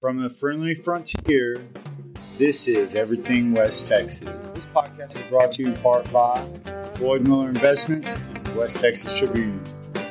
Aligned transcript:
From 0.00 0.22
the 0.22 0.30
friendly 0.30 0.76
frontier, 0.76 1.60
this 2.38 2.68
is 2.68 2.94
Everything 2.94 3.50
West 3.52 3.88
Texas. 3.88 4.52
This 4.52 4.64
podcast 4.64 5.16
is 5.16 5.22
brought 5.22 5.50
to 5.54 5.62
you 5.62 5.72
in 5.72 5.76
part 5.80 6.08
by 6.12 6.38
Floyd 6.94 7.26
Miller 7.26 7.48
Investments 7.48 8.14
and 8.14 8.46
the 8.46 8.60
West 8.60 8.80
Texas 8.80 9.18
Tribune, 9.18 9.58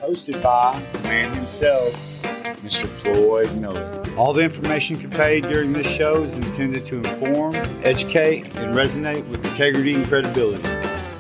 hosted 0.02 0.44
by 0.44 0.78
the 0.92 1.00
man 1.04 1.34
himself, 1.34 1.94
Mr. 2.62 2.86
Floyd 2.86 3.50
Miller. 3.56 4.04
All 4.18 4.34
the 4.34 4.44
information 4.44 4.98
conveyed 4.98 5.44
during 5.44 5.72
this 5.72 5.88
show 5.88 6.22
is 6.22 6.36
intended 6.38 6.84
to 6.84 6.98
inform, 6.98 7.56
educate, 7.82 8.44
and 8.58 8.74
resonate 8.74 9.26
with 9.30 9.46
integrity 9.46 9.94
and 9.94 10.06
credibility. 10.06 10.70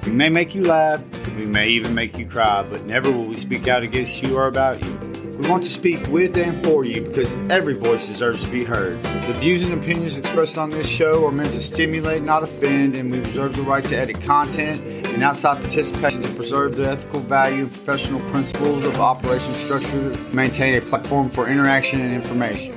We 0.05 0.11
may 0.11 0.27
make 0.27 0.53
you 0.53 0.65
laugh, 0.65 1.01
we 1.37 1.45
may 1.45 1.69
even 1.69 1.95
make 1.95 2.17
you 2.17 2.27
cry, 2.27 2.63
but 2.69 2.85
never 2.85 3.09
will 3.09 3.27
we 3.27 3.37
speak 3.37 3.69
out 3.69 3.83
against 3.83 4.21
you 4.21 4.35
or 4.35 4.47
about 4.47 4.83
you. 4.83 4.96
We 5.37 5.47
want 5.47 5.63
to 5.65 5.69
speak 5.69 6.07
with 6.07 6.35
and 6.35 6.65
for 6.65 6.83
you 6.83 7.03
because 7.03 7.35
every 7.51 7.75
voice 7.75 8.07
deserves 8.07 8.43
to 8.43 8.49
be 8.49 8.63
heard. 8.63 8.99
The 9.03 9.33
views 9.33 9.67
and 9.67 9.79
opinions 9.79 10.17
expressed 10.17 10.57
on 10.57 10.71
this 10.71 10.89
show 10.89 11.27
are 11.27 11.31
meant 11.31 11.53
to 11.53 11.61
stimulate, 11.61 12.23
not 12.23 12.41
offend, 12.41 12.95
and 12.95 13.11
we 13.11 13.19
reserve 13.19 13.55
the 13.55 13.61
right 13.61 13.83
to 13.83 13.95
edit 13.95 14.19
content 14.23 14.81
and 15.05 15.21
outside 15.21 15.61
participation 15.61 16.23
to 16.23 16.29
preserve 16.33 16.75
the 16.75 16.89
ethical 16.89 17.19
value 17.19 17.63
and 17.63 17.71
professional 17.71 18.19
principles 18.31 18.83
of 18.83 18.99
operation 18.99 19.53
structure 19.53 20.09
maintain 20.33 20.73
a 20.73 20.81
platform 20.81 21.29
for 21.29 21.47
interaction 21.47 22.01
and 22.01 22.13
information. 22.13 22.73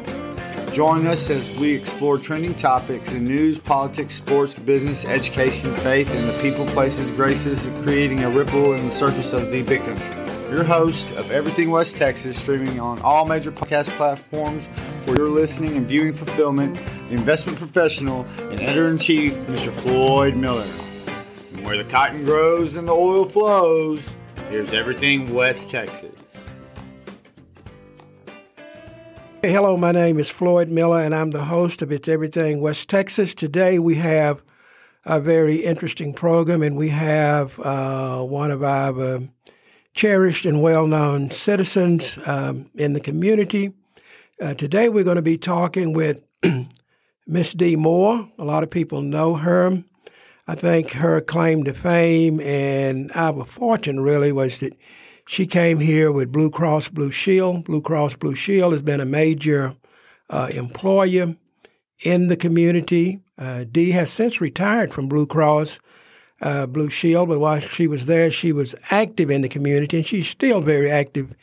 Join 0.70 1.06
us 1.06 1.30
as 1.30 1.58
we 1.58 1.72
explore 1.74 2.18
trending 2.18 2.54
topics 2.54 3.12
in 3.12 3.24
news, 3.24 3.58
politics, 3.58 4.12
sports, 4.12 4.52
business, 4.52 5.06
education, 5.06 5.74
faith, 5.76 6.14
and 6.14 6.28
the 6.28 6.42
people, 6.42 6.66
places, 6.66 7.10
graces, 7.10 7.70
creating 7.82 8.22
a 8.24 8.28
ripple 8.28 8.74
in 8.74 8.84
the 8.84 8.90
surface 8.90 9.32
of 9.32 9.50
the 9.50 9.62
big 9.62 9.80
country 9.80 10.29
your 10.50 10.64
host 10.64 11.16
of 11.16 11.30
Everything 11.30 11.70
West 11.70 11.96
Texas, 11.96 12.36
streaming 12.36 12.80
on 12.80 13.00
all 13.02 13.24
major 13.24 13.52
podcast 13.52 13.90
platforms 13.90 14.68
for 15.02 15.14
your 15.14 15.28
listening 15.28 15.76
and 15.76 15.86
viewing 15.86 16.12
fulfillment, 16.12 16.76
investment 17.10 17.56
professional 17.56 18.24
and 18.50 18.60
editor 18.60 18.88
in 18.88 18.98
chief, 18.98 19.32
Mr. 19.46 19.72
Floyd 19.72 20.36
Miller. 20.36 20.66
And 21.52 21.64
where 21.64 21.80
the 21.80 21.88
cotton 21.88 22.24
grows 22.24 22.74
and 22.74 22.88
the 22.88 22.92
oil 22.92 23.24
flows, 23.24 24.12
here's 24.48 24.72
Everything 24.72 25.32
West 25.32 25.70
Texas. 25.70 26.10
Hey, 29.42 29.52
hello, 29.52 29.76
my 29.76 29.92
name 29.92 30.18
is 30.18 30.28
Floyd 30.28 30.68
Miller, 30.68 30.98
and 30.98 31.14
I'm 31.14 31.30
the 31.30 31.44
host 31.44 31.80
of 31.80 31.92
It's 31.92 32.08
Everything 32.08 32.60
West 32.60 32.88
Texas. 32.88 33.34
Today 33.34 33.78
we 33.78 33.94
have 33.94 34.42
a 35.04 35.20
very 35.20 35.64
interesting 35.64 36.12
program, 36.12 36.62
and 36.62 36.76
we 36.76 36.88
have 36.88 37.58
uh, 37.60 38.22
one 38.24 38.50
of 38.50 38.64
our 38.64 39.00
uh, 39.00 39.20
cherished 39.94 40.46
and 40.46 40.62
well 40.62 40.86
known 40.86 41.30
citizens 41.30 42.18
um, 42.26 42.70
in 42.74 42.92
the 42.92 43.00
community. 43.00 43.72
Uh, 44.40 44.54
today 44.54 44.88
we're 44.88 45.04
going 45.04 45.16
to 45.16 45.22
be 45.22 45.38
talking 45.38 45.92
with 45.92 46.22
Miss 47.26 47.52
Dee 47.52 47.76
Moore. 47.76 48.30
A 48.38 48.44
lot 48.44 48.62
of 48.62 48.70
people 48.70 49.02
know 49.02 49.34
her. 49.34 49.84
I 50.46 50.54
think 50.54 50.92
her 50.92 51.20
claim 51.20 51.64
to 51.64 51.74
fame 51.74 52.40
and 52.40 53.12
our 53.14 53.44
fortune 53.44 54.00
really 54.00 54.32
was 54.32 54.60
that 54.60 54.72
she 55.26 55.46
came 55.46 55.78
here 55.78 56.10
with 56.10 56.32
Blue 56.32 56.50
Cross 56.50 56.88
Blue 56.88 57.12
Shield. 57.12 57.64
Blue 57.64 57.80
Cross 57.80 58.16
Blue 58.16 58.34
Shield 58.34 58.72
has 58.72 58.82
been 58.82 59.00
a 59.00 59.04
major 59.04 59.76
uh, 60.28 60.48
employer 60.52 61.36
in 62.02 62.26
the 62.26 62.36
community. 62.36 63.20
Uh, 63.38 63.64
Dee 63.70 63.92
has 63.92 64.10
since 64.10 64.40
retired 64.40 64.92
from 64.92 65.08
Blue 65.08 65.26
Cross 65.26 65.78
uh, 66.40 66.66
Blue 66.66 66.88
Shield, 66.88 67.28
but 67.28 67.38
while 67.38 67.60
she 67.60 67.86
was 67.86 68.06
there, 68.06 68.30
she 68.30 68.52
was 68.52 68.74
active 68.90 69.30
in 69.30 69.42
the 69.42 69.48
community, 69.48 69.98
and 69.98 70.06
she's 70.06 70.28
still 70.28 70.60
very 70.60 70.90
active 70.90 71.34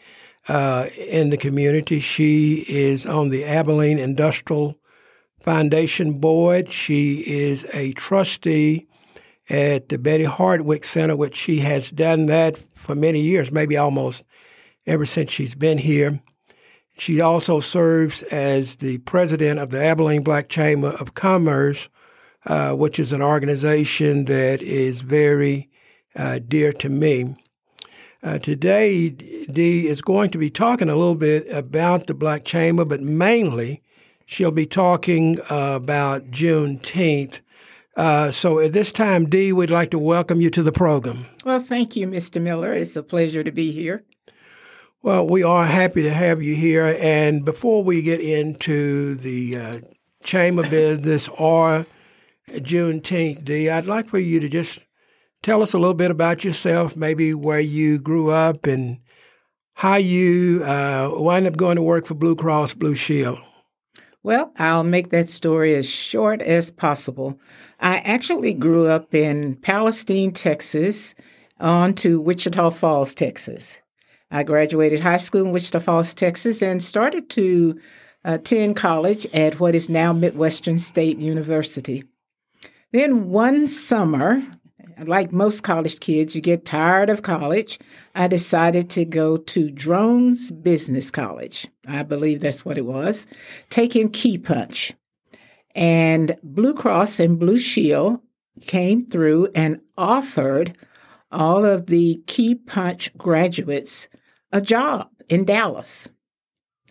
uh, 0.48 0.88
in 0.98 1.30
the 1.30 1.38
community. 1.38 2.00
She 2.00 2.66
is 2.68 3.06
on 3.06 3.30
the 3.30 3.46
Abilene 3.46 4.00
Industrial 4.00 4.78
Foundation 5.40 6.20
Board. 6.20 6.72
She 6.72 7.18
is 7.28 7.68
a 7.74 7.92
trustee 7.94 8.88
at 9.50 9.90
the 9.90 9.98
Betty 9.98 10.24
Hardwick 10.24 10.84
Center, 10.84 11.16
which 11.16 11.36
she 11.36 11.60
has 11.60 11.92
done 11.92 12.26
that 12.26 12.58
for 12.76 12.96
many 12.96 13.20
years, 13.20 13.52
maybe 13.52 13.78
almost 13.78 14.24
ever 14.86 15.06
since 15.06 15.32
she's 15.32 15.56
been 15.56 15.78
here. 15.78 16.22
She 16.98 17.22
also 17.22 17.60
serves 17.60 18.24
as 18.24 18.78
the 18.78 18.98
president 19.00 19.60
of 19.60 19.70
the 19.70 19.84
Abilene 19.84 20.24
Black 20.24 20.50
Chamber 20.50 20.90
of 21.00 21.14
Commerce, 21.14 21.90
uh, 22.48 22.74
which 22.74 22.98
is 22.98 23.14
an 23.14 23.22
organization 23.22 24.26
that 24.26 24.62
is 24.62 25.02
very 25.02 25.70
uh, 26.16 26.40
dear 26.40 26.72
to 26.74 26.90
me. 26.90 27.36
Uh, 28.24 28.40
today, 28.40 29.10
Dee 29.10 29.88
is 29.88 30.02
going 30.02 30.32
to 30.32 30.38
be 30.38 30.50
talking 30.50 30.90
a 30.90 30.96
little 30.96 31.16
bit 31.16 31.48
about 31.52 32.08
the 32.08 32.14
Black 32.14 32.46
Chamber, 32.46 32.86
but 32.86 33.02
mainly 33.02 33.84
she'll 34.26 34.52
be 34.52 34.66
talking 34.66 35.40
about 35.50 36.32
Juneteenth. 36.32 37.42
Uh, 37.98 38.32
so 38.32 38.60
at 38.60 38.74
this 38.74 38.92
time, 38.92 39.26
Dee, 39.26 39.52
we'd 39.52 39.70
like 39.70 39.92
to 39.92 40.00
welcome 40.00 40.40
you 40.40 40.50
to 40.52 40.64
the 40.64 40.72
program. 40.72 41.26
Well, 41.44 41.60
thank 41.60 41.96
you, 41.96 42.08
Mr. 42.08 42.42
Miller. 42.42 42.74
It's 42.74 42.96
a 42.96 43.04
pleasure 43.04 43.44
to 43.44 43.52
be 43.52 43.72
here. 43.72 44.04
Well, 45.02 45.28
we 45.28 45.44
are 45.44 45.66
happy 45.66 46.02
to 46.04 46.14
have 46.14 46.42
you 46.42 46.56
here. 46.56 46.98
And 47.00 47.44
before 47.44 47.84
we 47.84 48.02
get 48.02 48.20
into 48.20 49.16
the 49.16 49.58
uh, 49.58 49.80
chamber 50.24 50.68
business 50.70 51.28
or 51.28 51.86
Juneteenth, 52.50 53.44
Dee, 53.44 53.70
I'd 53.70 53.86
like 53.86 54.10
for 54.10 54.20
you 54.20 54.40
to 54.40 54.50
just 54.50 54.80
tell 55.44 55.62
us 55.62 55.74
a 55.74 55.80
little 55.80 55.94
bit 55.94 56.12
about 56.12 56.44
yourself, 56.44 56.96
maybe 56.96 57.34
where 57.34 57.60
you 57.60 58.00
grew 58.00 58.32
up 58.32 58.66
and 58.66 59.00
how 59.74 59.96
you 59.96 60.64
uh, 60.64 61.12
wind 61.14 61.46
up 61.46 61.58
going 61.58 61.76
to 61.76 61.82
work 61.82 62.08
for 62.08 62.16
Blue 62.16 62.36
Cross 62.36 62.74
Blue 62.74 62.96
Shield. 62.96 63.38
Well, 64.24 64.52
I'll 64.58 64.84
make 64.84 65.12
that 65.12 65.30
story 65.30 65.76
as 65.76 65.90
short 65.90 66.42
as 66.42 66.72
possible. 66.72 67.40
I 67.80 67.98
actually 68.00 68.54
grew 68.54 68.88
up 68.88 69.14
in 69.14 69.56
Palestine, 69.58 70.32
Texas, 70.32 71.16
on 71.60 71.94
to 71.96 72.20
Wichita 72.20 72.72
Falls, 72.72 73.16
Texas. 73.16 73.80
I 74.30 74.44
graduated 74.44 75.02
high 75.02 75.18
school 75.18 75.46
in 75.46 75.52
Wichita 75.52 75.80
Falls, 75.80 76.14
Texas, 76.14 76.62
and 76.62 76.84
started 76.84 77.30
to 77.32 77.80
attend 78.24 78.76
college 78.76 79.26
at 79.34 79.60
what 79.60 79.76
is 79.76 79.90
now 79.90 80.12
Midwestern 80.12 80.78
State 80.78 81.20
University. 81.20 82.04
Then 82.92 83.30
one 83.30 83.68
summer, 83.68 84.44
like 85.04 85.32
most 85.32 85.62
college 85.62 86.00
kids, 86.00 86.36
you 86.36 86.42
get 86.42 86.66
tired 86.66 87.10
of 87.10 87.22
college. 87.22 87.80
I 88.16 88.28
decided 88.28 88.90
to 88.92 89.06
go 89.06 89.38
to 89.38 89.70
Draughon's 89.70 90.52
Business 90.52 91.12
College. 91.12 91.68
I 91.86 92.04
believe 92.04 92.40
that's 92.40 92.66
what 92.66 92.78
it 92.78 92.86
was, 92.86 93.28
taking 93.70 94.10
Key 94.10 94.38
Punch. 94.38 94.94
And 95.76 96.38
Blue 96.42 96.74
Cross 96.74 97.20
and 97.20 97.38
Blue 97.38 97.60
Shield 97.60 98.22
came 98.62 99.06
through 99.06 99.50
and 99.54 99.82
offered 99.98 100.76
all 101.32 101.66
of 101.66 101.88
the 101.88 102.24
Key 102.26 102.56
Punch 102.56 103.16
graduates 103.18 104.08
a 104.52 104.62
job 104.62 105.10
in 105.30 105.46
Dallas. 105.46 106.10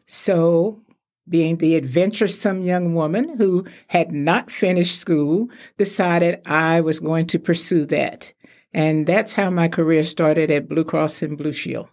So 0.07 0.83
being 1.29 1.57
the 1.57 1.77
adventuresome 1.77 2.63
young 2.63 2.95
woman 2.95 3.37
who 3.37 3.65
had 3.89 4.13
not 4.13 4.51
finished 4.51 4.99
school, 5.01 5.49
decided 5.77 6.41
I 6.47 6.81
was 6.81 7.01
going 7.01 7.27
to 7.29 7.39
pursue 7.39 7.85
that. 7.87 8.33
And 8.73 9.07
that's 9.07 9.35
how 9.35 9.51
my 9.51 9.69
career 9.69 10.03
started 10.03 10.51
at 10.51 10.69
Blue 10.69 10.85
Cross 10.85 11.23
and 11.23 11.39
Blue 11.39 11.53
Shield. 11.53 11.89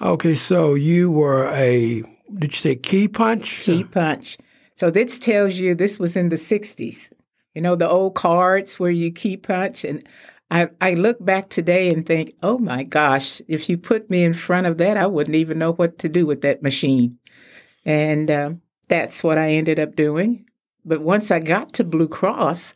Okay, 0.00 0.34
so 0.34 0.74
you 0.74 1.10
were 1.10 1.48
a, 1.50 2.02
did 2.38 2.52
you 2.52 2.58
say 2.58 2.76
key 2.76 3.08
punch? 3.08 3.60
Key 3.60 3.84
punch. 3.84 4.38
So 4.74 4.90
this 4.90 5.20
tells 5.20 5.56
you 5.56 5.74
this 5.74 5.98
was 5.98 6.16
in 6.16 6.30
the 6.30 6.36
60s. 6.36 7.12
You 7.54 7.62
know, 7.62 7.76
the 7.76 7.88
old 7.88 8.14
cards 8.14 8.78
where 8.78 8.90
you 8.90 9.10
key 9.10 9.36
punch. 9.36 9.84
And 9.84 10.06
I, 10.50 10.68
I 10.80 10.94
look 10.94 11.24
back 11.24 11.48
today 11.48 11.92
and 11.92 12.04
think, 12.04 12.34
oh 12.42 12.58
my 12.58 12.82
gosh, 12.82 13.40
if 13.46 13.68
you 13.68 13.78
put 13.78 14.10
me 14.10 14.24
in 14.24 14.34
front 14.34 14.66
of 14.66 14.78
that, 14.78 14.96
I 14.96 15.06
wouldn't 15.06 15.36
even 15.36 15.58
know 15.58 15.72
what 15.72 15.98
to 15.98 16.08
do 16.08 16.26
with 16.26 16.40
that 16.40 16.62
machine. 16.62 17.18
And 17.84 18.30
uh, 18.30 18.52
that's 18.88 19.22
what 19.22 19.38
I 19.38 19.52
ended 19.52 19.78
up 19.78 19.94
doing. 19.94 20.46
But 20.84 21.02
once 21.02 21.30
I 21.30 21.38
got 21.38 21.72
to 21.74 21.84
Blue 21.84 22.08
Cross, 22.08 22.74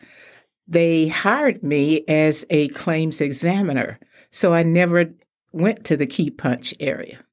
they 0.68 1.08
hired 1.08 1.64
me 1.64 2.04
as 2.06 2.44
a 2.48 2.68
claims 2.68 3.20
examiner. 3.20 3.98
So 4.30 4.54
I 4.54 4.62
never 4.62 5.12
went 5.52 5.84
to 5.86 5.96
the 5.96 6.06
key 6.06 6.30
punch 6.30 6.74
area. 6.78 7.24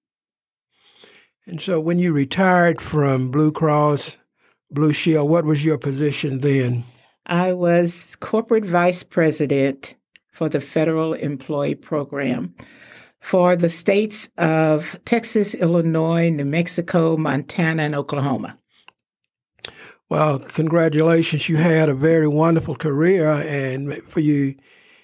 And 1.46 1.62
so 1.62 1.80
when 1.80 2.00
you 2.00 2.14
retired 2.14 2.82
from 2.82 3.30
Blue 3.30 3.52
Cross, 3.52 4.18
Blue 4.72 4.94
Shield, 4.94 5.30
what 5.30 5.46
was 5.46 5.66
your 5.66 5.78
position 5.78 6.40
then? 6.40 6.84
I 7.26 7.54
was 7.54 8.16
corporate 8.18 8.66
vice 8.66 9.04
president 9.04 9.96
for 10.32 10.50
the 10.50 10.62
Federal 10.62 11.14
Employee 11.14 11.76
Program 11.76 12.56
for 13.22 13.56
the 13.56 13.70
states 13.70 14.30
of 14.38 15.00
Texas, 15.06 15.54
Illinois, 15.54 16.30
New 16.30 16.46
Mexico, 16.46 17.16
Montana, 17.16 17.84
and 17.84 17.96
Oklahoma. 17.96 18.58
Well, 20.10 20.40
congratulations. 20.40 21.48
You 21.48 21.56
had 21.58 21.88
a 21.88 21.94
very 21.94 22.28
wonderful 22.28 22.76
career. 22.76 23.30
And 23.30 24.02
for 24.10 24.20
you 24.20 24.56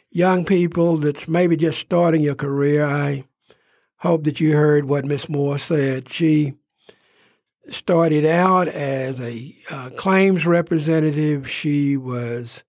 young 0.09 0.43
people 0.43 0.97
that's 0.97 1.27
maybe 1.27 1.55
just 1.55 1.79
starting 1.79 2.21
your 2.21 2.35
career, 2.35 2.85
I 2.85 3.23
hope 3.97 4.23
that 4.25 4.41
you 4.41 4.57
heard 4.57 4.85
what 4.85 5.05
Miss 5.05 5.29
Moore 5.29 5.57
said. 5.57 6.11
She 6.11 6.55
started 7.69 8.25
out 8.25 8.67
as 8.67 9.21
a 9.21 9.55
uh, 9.69 9.91
claims 9.91 10.45
representative. 10.45 11.49
She 11.49 11.97
was 11.97 12.63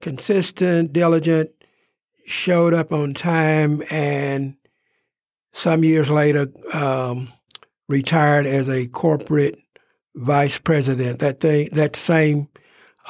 consistent, 0.00 0.92
diligent, 0.92 1.50
showed 2.28 2.74
up 2.74 2.92
on 2.92 3.14
time, 3.14 3.82
and 3.90 4.56
some 5.52 5.82
years 5.84 6.10
later 6.10 6.48
um, 6.72 7.32
retired 7.88 8.46
as 8.46 8.68
a 8.68 8.86
corporate 8.88 9.58
vice 10.14 10.58
president. 10.58 11.20
That 11.20 11.40
thing, 11.40 11.68
that 11.72 11.96
same 11.96 12.48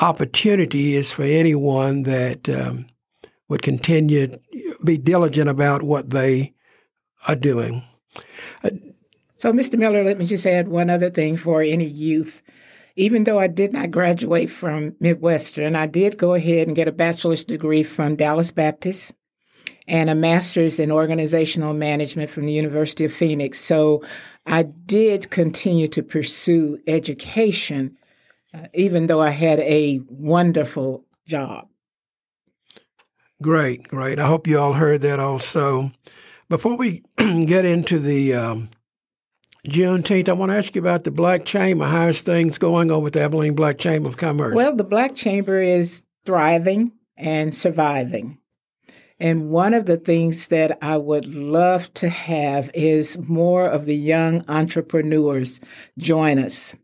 opportunity 0.00 0.94
is 0.94 1.11
for 1.11 1.23
anyone 1.23 2.05
that 2.05 2.49
um, 2.49 2.87
would 3.49 3.62
continue 3.62 4.38
be 4.85 4.97
diligent 4.97 5.49
about 5.49 5.82
what 5.82 6.11
they 6.11 6.55
are 7.26 7.37
doing. 7.37 7.82
Uh, 8.62 8.71
so, 9.38 9.53
Mr. 9.53 9.79
Miller, 9.79 10.05
let 10.05 10.19
me 10.19 10.26
just 10.26 10.47
add 10.47 10.69
one 10.69 10.91
other 10.91 11.11
thing 11.11 11.37
for 11.37 11.62
any 11.62 11.87
youth. 11.87 12.43
Even 12.99 13.23
though 13.23 13.39
I 13.39 13.47
did 13.47 13.73
not 13.73 13.93
graduate 13.93 14.50
from 14.50 14.97
Midwestern, 14.99 15.77
I 15.77 15.87
did 15.87 16.19
go 16.19 16.35
ahead 16.35 16.67
and 16.67 16.75
get 16.75 16.89
a 16.89 16.93
bachelor's 16.93 17.45
degree 17.45 17.85
from 17.85 18.17
Dallas 18.17 18.50
Baptist 18.50 19.15
and 19.87 20.11
a 20.11 20.17
master's 20.17 20.81
in 20.81 20.91
organizational 20.91 21.75
management 21.75 22.29
from 22.29 22.47
the 22.47 22.53
University 22.53 23.05
of 23.05 23.12
Phoenix. 23.12 23.61
So 23.61 24.03
I 24.45 24.65
did 24.65 25.31
continue 25.31 25.87
to 25.87 26.03
pursue 26.03 26.81
education, 26.89 27.97
uh, 28.53 28.67
even 28.75 29.06
though 29.06 29.21
I 29.21 29.31
had 29.31 29.61
a 29.61 30.00
wonderful 30.09 31.05
job. 31.25 31.69
Great, 33.41 33.87
great. 33.87 34.19
I 34.19 34.27
hope 34.27 34.49
you 34.49 34.59
all 34.59 34.73
heard 34.73 35.03
that 35.03 35.21
also. 35.21 35.93
Before 36.49 36.77
we 36.77 37.05
get 37.17 37.65
into 37.65 38.00
the 38.00 38.35
um, 38.35 38.71
Juneteenth, 39.66 40.28
I 40.28 40.32
want 40.32 40.52
to 40.52 40.56
ask 40.56 40.75
you 40.75 40.81
about 40.81 41.05
the 41.05 41.10
Black 41.10 41.44
Chamber. 41.44 41.87
How's 41.87 42.22
things 42.22 42.58
going 42.58 42.90
on 42.90 43.02
with 43.02 43.14
the 43.14 43.22
Abilene 43.22 43.55
Black 43.55 43.78
Chamber 43.78 44.08
of 44.08 44.16
Commerce? 44.16 44.55
Well, 44.55 44.76
the 44.76 44.84
Black 44.84 45.14
Chamber 45.14 45.60
is 45.60 46.05
thriving 46.25 46.93
and 47.16 47.55
surviving. 47.55 48.38
And 49.20 49.50
one 49.50 49.75
of 49.75 49.87
the 49.87 49.96
things 49.96 50.46
that 50.49 50.78
I 50.81 50.96
would 50.96 51.26
love 51.26 51.93
to 51.94 52.08
have 52.08 52.70
is 52.72 53.19
more 53.28 53.69
of 53.69 53.87
the 53.87 53.96
young 53.96 54.49
entrepreneurs 54.49 55.61
join 55.99 56.38
us. 56.38 56.76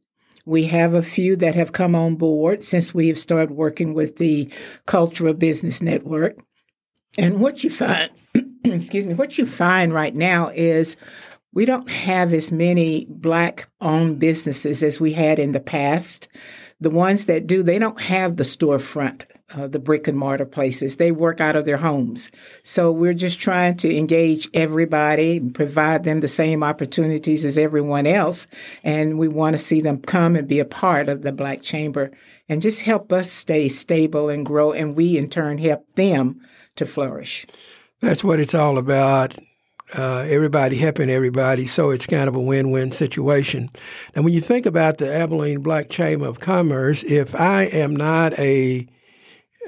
We 0.44 0.64
have 0.64 0.94
a 0.94 1.02
few 1.02 1.36
that 1.36 1.54
have 1.54 1.72
come 1.72 1.94
on 1.94 2.16
board 2.16 2.64
since 2.64 2.92
we 2.92 3.06
have 3.08 3.18
started 3.18 3.52
working 3.52 3.94
with 3.94 4.16
the 4.16 4.52
Cultural 4.84 5.32
Business 5.32 5.80
Network. 5.80 6.36
And 7.16 7.40
what 7.40 7.62
you 7.62 7.70
find, 7.70 8.10
excuse 8.64 9.06
me, 9.06 9.14
what 9.14 9.38
you 9.38 9.46
find 9.46 9.94
right 9.94 10.14
now 10.14 10.48
is 10.48 10.96
we 11.54 11.64
don't 11.64 11.88
have 11.88 12.32
as 12.32 12.52
many 12.52 13.06
black 13.08 13.68
owned 13.80 14.18
businesses 14.18 14.82
as 14.82 15.00
we 15.00 15.12
had 15.12 15.38
in 15.38 15.52
the 15.52 15.60
past. 15.60 16.28
The 16.80 16.90
ones 16.90 17.26
that 17.26 17.46
do, 17.46 17.62
they 17.62 17.78
don't 17.78 18.00
have 18.00 18.36
the 18.36 18.42
storefront, 18.42 19.24
uh, 19.56 19.68
the 19.68 19.78
brick 19.78 20.08
and 20.08 20.18
mortar 20.18 20.44
places. 20.44 20.96
They 20.96 21.12
work 21.12 21.40
out 21.40 21.54
of 21.54 21.64
their 21.64 21.76
homes. 21.76 22.32
So 22.64 22.90
we're 22.90 23.14
just 23.14 23.40
trying 23.40 23.76
to 23.78 23.96
engage 23.96 24.48
everybody 24.52 25.36
and 25.36 25.54
provide 25.54 26.02
them 26.02 26.20
the 26.20 26.28
same 26.28 26.64
opportunities 26.64 27.44
as 27.44 27.56
everyone 27.56 28.06
else. 28.06 28.48
And 28.82 29.16
we 29.16 29.28
want 29.28 29.54
to 29.54 29.58
see 29.58 29.80
them 29.80 30.00
come 30.00 30.34
and 30.34 30.48
be 30.48 30.58
a 30.58 30.64
part 30.64 31.08
of 31.08 31.22
the 31.22 31.32
Black 31.32 31.62
Chamber 31.62 32.10
and 32.48 32.60
just 32.60 32.82
help 32.82 33.12
us 33.12 33.30
stay 33.30 33.68
stable 33.68 34.28
and 34.28 34.44
grow. 34.44 34.72
And 34.72 34.96
we 34.96 35.16
in 35.16 35.30
turn 35.30 35.58
help 35.58 35.86
them 35.94 36.40
to 36.74 36.84
flourish. 36.84 37.46
That's 38.00 38.24
what 38.24 38.40
it's 38.40 38.54
all 38.54 38.76
about 38.76 39.36
uh, 39.92 40.24
everybody 40.28 40.76
helping 40.76 41.10
everybody, 41.10 41.66
so 41.66 41.90
it's 41.90 42.06
kind 42.06 42.28
of 42.28 42.34
a 42.34 42.40
win-win 42.40 42.90
situation. 42.90 43.70
And 44.14 44.24
when 44.24 44.32
you 44.32 44.40
think 44.40 44.66
about 44.66 44.98
the 44.98 45.12
Abilene 45.12 45.60
Black 45.60 45.90
Chamber 45.90 46.26
of 46.26 46.40
Commerce, 46.40 47.02
if 47.02 47.34
I 47.34 47.64
am 47.64 47.94
not 47.94 48.38
a 48.38 48.88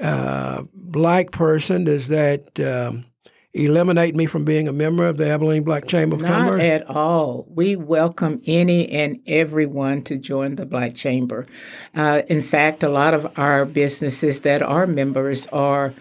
uh, 0.01 0.63
black 0.73 1.31
person, 1.31 1.83
does 1.83 2.07
that 2.07 2.59
um, 2.59 3.05
eliminate 3.53 4.15
me 4.15 4.25
from 4.25 4.45
being 4.45 4.67
a 4.67 4.73
member 4.73 5.07
of 5.07 5.17
the 5.17 5.27
Abilene 5.27 5.63
Black 5.63 5.87
Chamber 5.87 6.15
of 6.15 6.21
Not 6.21 6.31
Commerce? 6.31 6.59
Not 6.59 6.65
at 6.65 6.89
all. 6.89 7.45
We 7.49 7.75
welcome 7.75 8.41
any 8.45 8.89
and 8.89 9.19
everyone 9.27 10.03
to 10.03 10.17
join 10.17 10.55
the 10.55 10.65
Black 10.65 10.95
Chamber. 10.95 11.47
Uh, 11.95 12.23
in 12.27 12.41
fact, 12.41 12.83
a 12.83 12.89
lot 12.89 13.13
of 13.13 13.37
our 13.37 13.65
businesses 13.65 14.41
that 14.41 14.61
are 14.61 14.87
members 14.87 15.47
are 15.47 15.93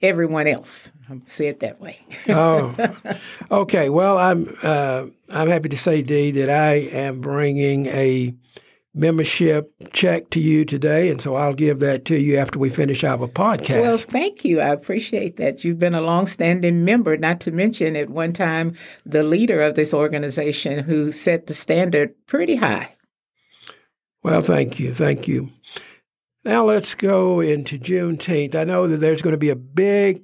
everyone 0.00 0.46
else. 0.46 0.92
I'll 1.08 1.20
say 1.24 1.48
it 1.48 1.60
that 1.60 1.80
way. 1.80 1.98
oh, 2.28 2.74
okay. 3.50 3.88
Well, 3.88 4.18
I'm 4.18 4.56
uh, 4.62 5.06
I'm 5.28 5.48
happy 5.48 5.68
to 5.70 5.76
say, 5.76 6.02
Dee, 6.02 6.30
that 6.32 6.50
I 6.50 6.74
am 6.74 7.20
bringing 7.20 7.86
a 7.86 8.34
membership 8.94 9.72
check 9.92 10.28
to 10.30 10.40
you 10.40 10.64
today, 10.64 11.08
and 11.08 11.20
so 11.20 11.34
I'll 11.34 11.54
give 11.54 11.78
that 11.80 12.04
to 12.06 12.18
you 12.18 12.36
after 12.36 12.58
we 12.58 12.70
finish 12.70 13.04
our 13.04 13.28
podcast. 13.28 13.80
Well, 13.80 13.98
thank 13.98 14.44
you. 14.44 14.60
I 14.60 14.68
appreciate 14.68 15.36
that. 15.36 15.64
You've 15.64 15.78
been 15.78 15.94
a 15.94 16.00
long-standing 16.00 16.84
member, 16.84 17.16
not 17.16 17.40
to 17.40 17.52
mention 17.52 17.96
at 17.96 18.10
one 18.10 18.32
time 18.32 18.74
the 19.06 19.22
leader 19.22 19.60
of 19.60 19.74
this 19.74 19.94
organization 19.94 20.84
who 20.84 21.12
set 21.12 21.46
the 21.46 21.54
standard 21.54 22.14
pretty 22.26 22.56
high. 22.56 22.96
Well, 24.22 24.42
thank 24.42 24.80
you. 24.80 24.92
Thank 24.92 25.28
you. 25.28 25.50
Now 26.48 26.64
let's 26.64 26.94
go 26.94 27.40
into 27.40 27.78
Juneteenth. 27.78 28.54
I 28.54 28.64
know 28.64 28.86
that 28.86 28.96
there's 28.96 29.20
going 29.20 29.34
to 29.34 29.36
be 29.36 29.50
a 29.50 29.54
big 29.54 30.22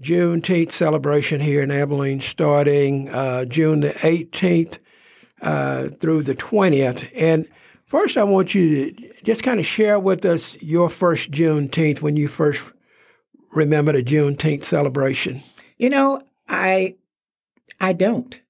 Juneteenth 0.00 0.72
celebration 0.72 1.40
here 1.40 1.62
in 1.62 1.70
Abilene 1.70 2.20
starting 2.20 3.08
uh, 3.08 3.44
June 3.44 3.78
the 3.78 3.90
18th 3.90 4.78
uh, 5.40 5.90
through 6.00 6.24
the 6.24 6.34
20th. 6.34 7.12
And 7.16 7.46
first, 7.84 8.16
I 8.16 8.24
want 8.24 8.56
you 8.56 8.90
to 8.90 9.22
just 9.22 9.44
kind 9.44 9.60
of 9.60 9.64
share 9.64 10.00
with 10.00 10.24
us 10.24 10.60
your 10.60 10.90
first 10.90 11.30
Juneteenth 11.30 12.02
when 12.02 12.16
you 12.16 12.26
first 12.26 12.60
remember 13.52 13.92
the 13.92 14.02
Juneteenth 14.02 14.64
celebration. 14.64 15.44
You 15.78 15.90
know, 15.90 16.22
I 16.48 16.96
I 17.80 17.92
don't. 17.92 18.40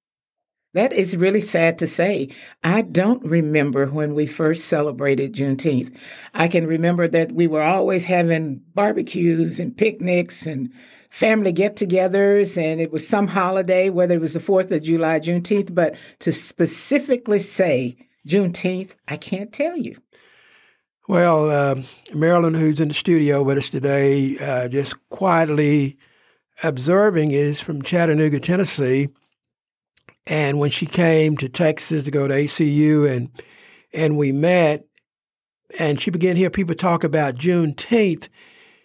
That 0.75 0.95
is 0.95 1.17
really 1.19 1.43
sad 1.43 1.77
to 1.79 1.87
say. 1.87 2.31
I 2.65 2.81
don't 2.81 3.23
remember 3.25 3.87
when 3.89 4.15
we 4.15 4.27
first 4.27 4.65
celebrated 4.65 5.35
Juneteenth. 5.35 5.95
I 6.33 6.49
can 6.49 6.67
remember 6.67 7.07
that 7.09 7.33
we 7.33 7.47
were 7.47 7.63
always 7.63 8.05
having 8.05 8.63
barbecues 8.75 9.61
and 9.61 9.77
picnics 9.77 10.47
and 10.47 10.73
family 11.11 11.53
get 11.53 11.77
togethers, 11.77 12.57
and 12.57 12.81
it 12.81 12.91
was 12.91 13.07
some 13.07 13.29
holiday, 13.29 13.91
whether 13.91 14.15
it 14.15 14.21
was 14.21 14.33
the 14.33 14.41
4th 14.41 14.71
of 14.71 14.83
July, 14.83 15.21
Juneteenth, 15.21 15.75
but 15.75 15.95
to 16.21 16.33
specifically 16.33 17.39
say 17.39 17.97
Juneteenth, 18.27 18.95
I 19.09 19.19
can't 19.19 19.53
tell 19.53 19.77
you. 19.77 19.99
Well, 21.07 21.51
uh, 21.51 21.83
Marilyn, 22.15 22.55
who's 22.55 22.81
in 22.81 22.89
the 22.89 22.95
studio 22.95 23.43
with 23.43 23.59
us 23.59 23.69
today, 23.69 24.39
uh, 24.39 24.69
just 24.69 24.97
quietly 25.11 25.99
observing, 26.63 27.33
is 27.33 27.61
from 27.61 27.83
Chattanooga, 27.83 28.41
Tennessee. 28.41 29.11
And 30.27 30.59
when 30.59 30.71
she 30.71 30.87
came 30.87 31.37
to 31.39 31.49
Texas 31.49 32.05
to 32.05 32.11
go 32.11 32.29
to 32.29 32.35
ACU 32.35 33.11
and 33.11 33.29
and 33.93 34.17
we 34.17 34.33
met 34.33 34.85
and 35.79 36.01
she 36.01 36.11
began 36.11 36.35
to 36.35 36.41
hear 36.41 36.51
people 36.51 36.75
talk 36.75 37.05
about 37.05 37.35
Juneteenth, 37.35 38.29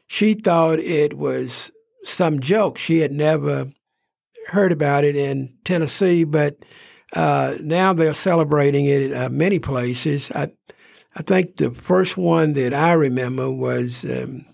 she 0.08 0.34
thought 0.34 0.80
it 0.80 1.14
was 1.18 1.72
some 2.04 2.40
joke. 2.40 2.78
She 2.78 3.00
had 3.00 3.12
never 3.12 3.72
heard 4.48 4.72
about 4.72 5.04
it 5.04 5.16
in 5.16 5.54
Tennessee, 5.66 6.24
but 6.24 6.58
uh, 7.14 7.56
now 7.62 7.94
they're 7.94 8.14
celebrating 8.14 8.86
it 8.86 9.12
at 9.12 9.26
uh, 9.26 9.30
many 9.30 9.60
places. 9.60 10.32
I, 10.32 10.52
I 11.16 11.22
think 11.22 11.58
the 11.58 11.72
first 11.72 12.18
one 12.18 12.54
that 12.54 12.74
I 12.74 12.94
remember 12.94 13.52
was 13.52 14.06
um, 14.06 14.46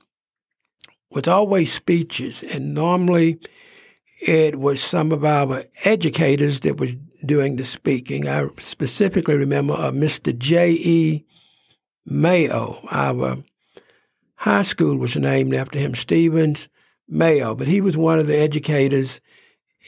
was 1.11 1.27
always 1.27 1.71
speeches, 1.71 2.43
and 2.43 2.73
normally 2.73 3.39
it 4.27 4.59
was 4.59 4.81
some 4.81 5.11
of 5.11 5.25
our 5.25 5.65
educators 5.83 6.61
that 6.61 6.77
was 6.77 6.91
doing 7.25 7.57
the 7.57 7.65
speaking. 7.65 8.27
I 8.27 8.47
specifically 8.59 9.35
remember 9.35 9.73
uh, 9.73 9.91
Mr. 9.91 10.37
J.E. 10.37 11.25
Mayo. 12.05 12.79
Our 12.89 13.43
high 14.35 14.61
school 14.61 14.97
was 14.97 15.15
named 15.17 15.53
after 15.53 15.79
him, 15.79 15.93
Stevens 15.95 16.69
Mayo, 17.07 17.53
but 17.53 17.67
he 17.67 17.81
was 17.81 17.97
one 17.97 18.19
of 18.19 18.27
the 18.27 18.37
educators 18.37 19.19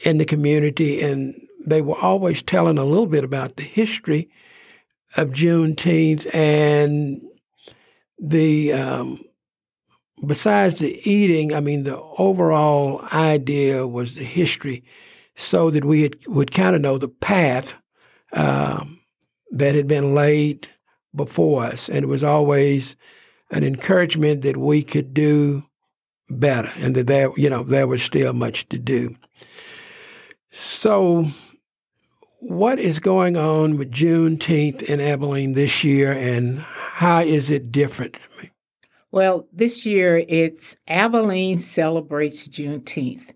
in 0.04 0.18
the 0.18 0.24
community, 0.24 1.00
and 1.02 1.34
they 1.66 1.80
were 1.80 1.98
always 1.98 2.42
telling 2.42 2.78
a 2.78 2.84
little 2.84 3.06
bit 3.06 3.24
about 3.24 3.56
the 3.56 3.62
history 3.62 4.28
of 5.16 5.30
Juneteenth 5.30 6.32
and 6.34 7.22
the 8.18 8.72
um, 8.74 9.24
besides 10.24 10.78
the 10.78 10.98
eating, 11.08 11.54
I 11.54 11.60
mean, 11.60 11.82
the 11.82 12.00
overall 12.18 13.02
idea 13.12 13.86
was 13.86 14.16
the 14.16 14.24
history 14.24 14.84
so 15.34 15.70
that 15.70 15.84
we 15.84 16.02
had, 16.02 16.26
would 16.26 16.52
kind 16.52 16.74
of 16.74 16.82
know 16.82 16.98
the 16.98 17.08
path 17.08 17.74
um, 18.32 19.00
that 19.50 19.74
had 19.74 19.86
been 19.86 20.14
laid 20.14 20.68
before 21.14 21.64
us. 21.64 21.88
And 21.88 21.98
it 21.98 22.08
was 22.08 22.24
always 22.24 22.96
an 23.50 23.62
encouragement 23.64 24.42
that 24.42 24.56
we 24.56 24.82
could 24.82 25.12
do 25.14 25.64
better 26.28 26.70
and 26.78 26.94
that 26.96 27.06
there, 27.06 27.30
you 27.36 27.50
know, 27.50 27.62
there 27.62 27.86
was 27.86 28.02
still 28.02 28.32
much 28.32 28.68
to 28.70 28.78
do. 28.78 29.14
So 30.50 31.30
what 32.40 32.78
is 32.78 32.98
going 32.98 33.36
on 33.36 33.76
with 33.76 33.90
Juneteenth 33.90 34.82
in 34.82 35.00
Abilene 35.00 35.52
this 35.52 35.84
year, 35.84 36.12
and 36.12 36.60
how 36.60 37.20
is 37.20 37.50
it 37.50 37.72
different? 37.72 38.16
Well, 39.16 39.48
this 39.50 39.86
year 39.86 40.22
it's 40.28 40.76
Abilene 40.86 41.56
celebrates 41.56 42.46
Juneteenth. 42.48 43.30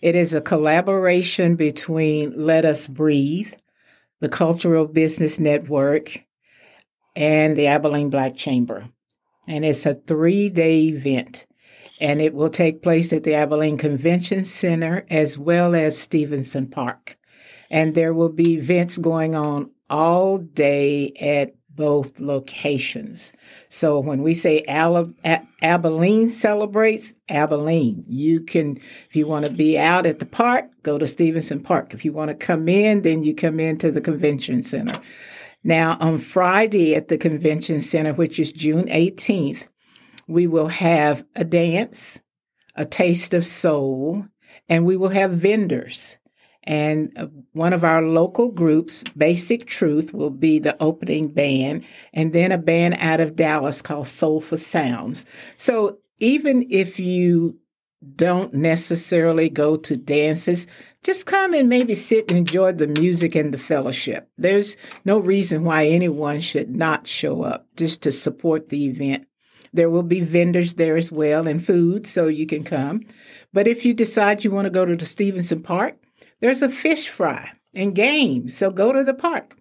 It 0.00 0.14
is 0.14 0.32
a 0.32 0.40
collaboration 0.40 1.56
between 1.56 2.46
Let 2.46 2.64
Us 2.64 2.86
Breathe, 2.86 3.52
the 4.20 4.28
Cultural 4.28 4.86
Business 4.86 5.40
Network, 5.40 6.20
and 7.16 7.56
the 7.56 7.66
Abilene 7.66 8.10
Black 8.10 8.36
Chamber. 8.36 8.90
And 9.48 9.64
it's 9.64 9.84
a 9.84 9.94
three 9.94 10.50
day 10.50 10.82
event. 10.82 11.46
And 12.00 12.20
it 12.20 12.32
will 12.32 12.48
take 12.48 12.80
place 12.80 13.12
at 13.12 13.24
the 13.24 13.34
Abilene 13.34 13.76
Convention 13.76 14.44
Center 14.44 15.04
as 15.10 15.36
well 15.36 15.74
as 15.74 16.00
Stevenson 16.00 16.68
Park. 16.68 17.18
And 17.68 17.96
there 17.96 18.14
will 18.14 18.30
be 18.30 18.54
events 18.54 18.98
going 18.98 19.34
on 19.34 19.72
all 19.90 20.38
day 20.38 21.12
at 21.20 21.54
both 21.76 22.20
locations. 22.20 23.32
So 23.68 23.98
when 23.98 24.22
we 24.22 24.34
say 24.34 24.64
Abilene 24.68 26.28
celebrates, 26.28 27.12
Abilene, 27.28 28.04
you 28.06 28.40
can, 28.40 28.76
if 28.76 29.16
you 29.16 29.26
want 29.26 29.46
to 29.46 29.52
be 29.52 29.78
out 29.78 30.06
at 30.06 30.18
the 30.18 30.26
park, 30.26 30.66
go 30.82 30.98
to 30.98 31.06
Stevenson 31.06 31.60
Park. 31.60 31.94
If 31.94 32.04
you 32.04 32.12
want 32.12 32.30
to 32.30 32.34
come 32.34 32.68
in, 32.68 33.02
then 33.02 33.24
you 33.24 33.34
come 33.34 33.58
into 33.58 33.90
the 33.90 34.00
convention 34.00 34.62
center. 34.62 35.00
Now, 35.62 35.96
on 36.00 36.18
Friday 36.18 36.94
at 36.94 37.08
the 37.08 37.18
convention 37.18 37.80
center, 37.80 38.12
which 38.12 38.38
is 38.38 38.52
June 38.52 38.84
18th, 38.84 39.66
we 40.26 40.46
will 40.46 40.68
have 40.68 41.24
a 41.34 41.44
dance, 41.44 42.20
a 42.76 42.84
taste 42.84 43.34
of 43.34 43.44
soul, 43.44 44.26
and 44.68 44.84
we 44.84 44.96
will 44.96 45.08
have 45.08 45.32
vendors. 45.32 46.18
And 46.64 47.12
uh, 47.16 47.26
one 47.52 47.72
of 47.72 47.84
our 47.84 48.02
local 48.02 48.50
groups, 48.50 49.04
Basic 49.16 49.66
Truth, 49.66 50.14
will 50.14 50.30
be 50.30 50.58
the 50.58 50.82
opening 50.82 51.28
band, 51.28 51.84
and 52.12 52.32
then 52.32 52.52
a 52.52 52.58
band 52.58 52.96
out 52.98 53.20
of 53.20 53.36
Dallas 53.36 53.82
called 53.82 54.06
Soulful 54.06 54.58
Sounds. 54.58 55.26
So 55.56 55.98
even 56.18 56.66
if 56.70 56.98
you 56.98 57.58
don't 58.16 58.52
necessarily 58.54 59.48
go 59.48 59.76
to 59.76 59.96
dances, 59.96 60.66
just 61.02 61.26
come 61.26 61.54
and 61.54 61.68
maybe 61.68 61.94
sit 61.94 62.30
and 62.30 62.38
enjoy 62.38 62.72
the 62.72 62.86
music 62.86 63.34
and 63.34 63.52
the 63.52 63.58
fellowship. 63.58 64.28
There's 64.36 64.76
no 65.04 65.18
reason 65.18 65.64
why 65.64 65.86
anyone 65.86 66.40
should 66.40 66.74
not 66.74 67.06
show 67.06 67.42
up 67.42 67.66
just 67.76 68.02
to 68.02 68.12
support 68.12 68.68
the 68.68 68.86
event. 68.86 69.26
There 69.72 69.90
will 69.90 70.04
be 70.04 70.20
vendors 70.20 70.74
there 70.74 70.96
as 70.96 71.10
well 71.10 71.48
and 71.48 71.64
food, 71.64 72.06
so 72.06 72.28
you 72.28 72.46
can 72.46 72.62
come. 72.62 73.02
But 73.52 73.66
if 73.66 73.84
you 73.84 73.92
decide 73.92 74.44
you 74.44 74.50
want 74.50 74.66
to 74.66 74.70
go 74.70 74.84
to 74.84 74.94
the 74.94 75.06
Stevenson 75.06 75.62
Park, 75.62 75.96
there's 76.44 76.60
a 76.60 76.68
fish 76.68 77.08
fry 77.08 77.52
and 77.74 77.94
games, 77.94 78.54
so 78.54 78.70
go 78.70 78.92
to 78.92 79.02
the 79.02 79.14
park. 79.14 79.56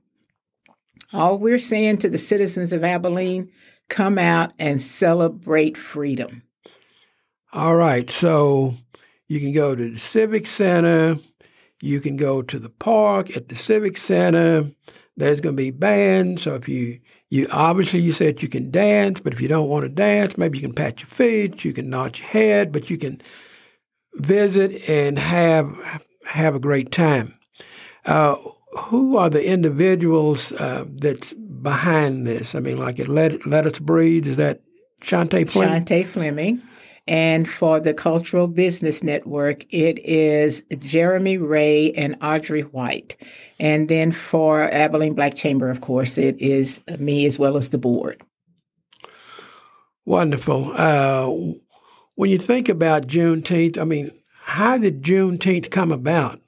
All 1.13 1.39
we're 1.39 1.57
saying 1.57 1.99
to 1.99 2.09
the 2.09 2.17
citizens 2.17 2.73
of 2.73 2.83
Abilene, 2.83 3.49
come 3.87 4.17
out 4.17 4.51
and 4.59 4.81
celebrate 4.81 5.77
freedom. 5.77 6.43
All 7.53 7.77
right, 7.77 8.09
so 8.09 8.75
you 9.29 9.39
can 9.39 9.53
go 9.53 9.73
to 9.73 9.91
the 9.91 9.97
Civic 9.97 10.45
Center, 10.45 11.19
you 11.81 12.01
can 12.01 12.17
go 12.17 12.41
to 12.41 12.59
the 12.59 12.69
park 12.69 13.37
at 13.37 13.47
the 13.47 13.55
Civic 13.55 13.95
Center. 13.95 14.69
There's 15.15 15.39
going 15.39 15.55
to 15.55 15.63
be 15.63 15.71
bands, 15.71 16.41
so 16.41 16.55
if 16.55 16.67
you 16.67 16.99
you 17.29 17.47
obviously 17.49 18.01
you 18.01 18.11
said 18.11 18.41
you 18.41 18.49
can 18.49 18.71
dance, 18.71 19.21
but 19.21 19.31
if 19.31 19.39
you 19.39 19.47
don't 19.47 19.69
want 19.69 19.83
to 19.83 19.89
dance, 19.89 20.37
maybe 20.37 20.57
you 20.57 20.63
can 20.63 20.75
pat 20.75 20.99
your 20.99 21.07
feet, 21.07 21.63
you 21.63 21.71
can 21.71 21.89
nod 21.89 22.19
your 22.19 22.27
head, 22.27 22.73
but 22.73 22.89
you 22.89 22.97
can 22.97 23.21
visit 24.15 24.89
and 24.89 25.17
have 25.17 26.03
have 26.25 26.55
a 26.55 26.59
great 26.59 26.91
time. 26.91 27.37
Uh, 28.05 28.35
who 28.77 29.17
are 29.17 29.29
the 29.29 29.45
individuals 29.45 30.51
uh, 30.53 30.85
that's 30.87 31.33
behind 31.33 32.25
this? 32.25 32.55
I 32.55 32.59
mean, 32.59 32.77
like 32.77 32.99
it 32.99 33.07
Let, 33.07 33.45
Let 33.45 33.65
Us 33.65 33.79
Breathe, 33.79 34.27
is 34.27 34.37
that 34.37 34.61
Shantae 35.01 35.49
Fleming? 35.49 35.85
Shantae 35.85 36.05
Fleming. 36.05 36.61
And 37.05 37.49
for 37.49 37.81
the 37.81 37.93
Cultural 37.93 38.47
Business 38.47 39.03
Network, 39.03 39.65
it 39.73 39.99
is 39.99 40.63
Jeremy 40.79 41.37
Ray 41.37 41.91
and 41.91 42.15
Audrey 42.21 42.61
White. 42.61 43.17
And 43.59 43.89
then 43.89 44.13
for 44.13 44.63
Abilene 44.71 45.13
Black 45.13 45.35
Chamber, 45.35 45.69
of 45.69 45.81
course, 45.81 46.17
it 46.17 46.39
is 46.39 46.81
me 46.99 47.25
as 47.25 47.37
well 47.37 47.57
as 47.57 47.69
the 47.69 47.77
board. 47.77 48.21
Wonderful. 50.05 50.71
Uh, 50.75 51.29
when 52.15 52.29
you 52.29 52.37
think 52.37 52.69
about 52.69 53.07
Juneteenth, 53.07 53.77
I 53.77 53.83
mean, 53.83 54.11
how 54.43 54.77
did 54.77 55.01
Juneteenth 55.01 55.71
come 55.71 55.91
about? 55.91 56.41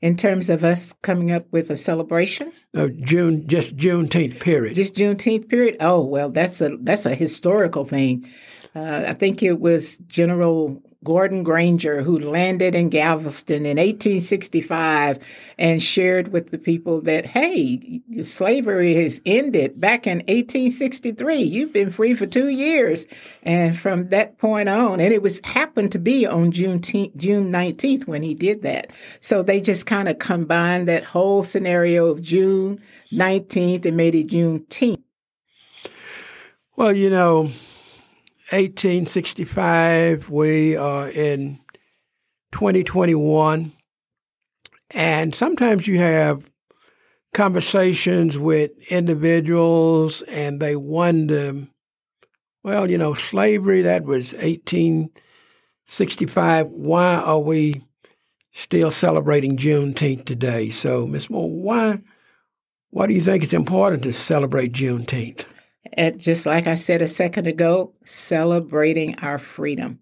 In 0.00 0.16
terms 0.16 0.50
of 0.50 0.64
us 0.64 0.92
coming 1.02 1.32
up 1.32 1.46
with 1.50 1.70
a 1.70 1.76
celebration? 1.76 2.52
No, 2.74 2.88
June, 2.88 3.46
just 3.46 3.76
Juneteenth 3.76 4.40
period. 4.40 4.74
Just 4.74 4.94
Juneteenth 4.94 5.48
period. 5.48 5.76
Oh 5.80 6.04
well, 6.04 6.30
that's 6.30 6.60
a 6.60 6.76
that's 6.78 7.06
a 7.06 7.14
historical 7.14 7.84
thing. 7.84 8.24
Uh, 8.74 9.04
I 9.08 9.12
think 9.12 9.42
it 9.42 9.60
was 9.60 9.96
General 10.06 10.82
Gordon 11.04 11.42
Granger, 11.42 12.02
who 12.02 12.18
landed 12.18 12.74
in 12.74 12.88
Galveston 12.88 13.66
in 13.66 13.76
1865 13.76 15.18
and 15.58 15.82
shared 15.82 16.28
with 16.28 16.50
the 16.50 16.58
people 16.58 17.00
that, 17.02 17.26
hey, 17.26 18.00
slavery 18.22 18.94
has 18.94 19.20
ended 19.26 19.80
back 19.80 20.06
in 20.06 20.18
1863. 20.18 21.36
You've 21.36 21.72
been 21.72 21.90
free 21.90 22.14
for 22.14 22.26
two 22.26 22.48
years. 22.48 23.06
And 23.42 23.76
from 23.76 24.10
that 24.10 24.38
point 24.38 24.68
on, 24.68 25.00
and 25.00 25.12
it 25.12 25.22
was 25.22 25.40
happened 25.44 25.92
to 25.92 25.98
be 25.98 26.26
on 26.26 26.52
June, 26.52 26.80
June 26.80 27.52
19th 27.52 28.06
when 28.06 28.22
he 28.22 28.34
did 28.34 28.62
that. 28.62 28.90
So 29.20 29.42
they 29.42 29.60
just 29.60 29.86
kind 29.86 30.08
of 30.08 30.18
combined 30.18 30.88
that 30.88 31.04
whole 31.04 31.42
scenario 31.42 32.06
of 32.06 32.22
June 32.22 32.80
19th 33.12 33.84
and 33.84 33.96
made 33.96 34.14
it 34.14 34.28
Juneteenth. 34.28 35.02
Well, 36.74 36.92
you 36.92 37.10
know, 37.10 37.50
1865. 38.52 40.28
We 40.28 40.76
are 40.76 41.08
in 41.08 41.58
2021. 42.52 43.72
And 44.90 45.34
sometimes 45.34 45.88
you 45.88 45.98
have 45.98 46.48
conversations 47.32 48.38
with 48.38 48.70
individuals 48.92 50.20
and 50.22 50.60
they 50.60 50.76
wonder, 50.76 51.66
well, 52.62 52.88
you 52.90 52.98
know, 52.98 53.14
slavery, 53.14 53.80
that 53.82 54.04
was 54.04 54.34
1865. 54.34 56.66
Why 56.66 57.14
are 57.16 57.40
we 57.40 57.82
still 58.52 58.90
celebrating 58.90 59.56
Juneteenth 59.56 60.26
today? 60.26 60.68
So, 60.68 61.06
Ms. 61.06 61.30
Moore, 61.30 61.50
why, 61.50 62.02
why 62.90 63.06
do 63.06 63.14
you 63.14 63.22
think 63.22 63.42
it's 63.42 63.54
important 63.54 64.02
to 64.02 64.12
celebrate 64.12 64.72
Juneteenth? 64.72 65.46
At 65.96 66.18
just 66.18 66.46
like 66.46 66.66
I 66.66 66.74
said 66.74 67.02
a 67.02 67.08
second 67.08 67.46
ago, 67.46 67.92
celebrating 68.04 69.18
our 69.20 69.38
freedom. 69.38 70.00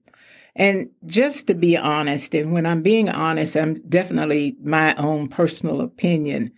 And 0.56 0.90
just 1.06 1.47
to 1.47 1.54
be 1.54 1.76
honest, 1.76 2.35
and 2.35 2.52
when 2.52 2.66
I'm 2.66 2.82
being 2.82 3.09
honest, 3.09 3.56
I'm 3.56 3.75
definitely 3.88 4.56
my 4.62 4.94
own 4.97 5.28
personal 5.28 5.80
opinion. 5.80 6.52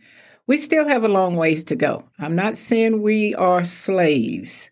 We 0.47 0.57
still 0.57 0.89
have 0.89 1.05
a 1.05 1.09
long 1.09 1.37
ways 1.37 1.63
to 1.65 1.77
go. 1.77 2.09
I'm 2.19 2.35
not 2.35 2.57
saying 2.57 3.03
we 3.03 3.35
are 3.35 3.65
slaves, 3.65 4.71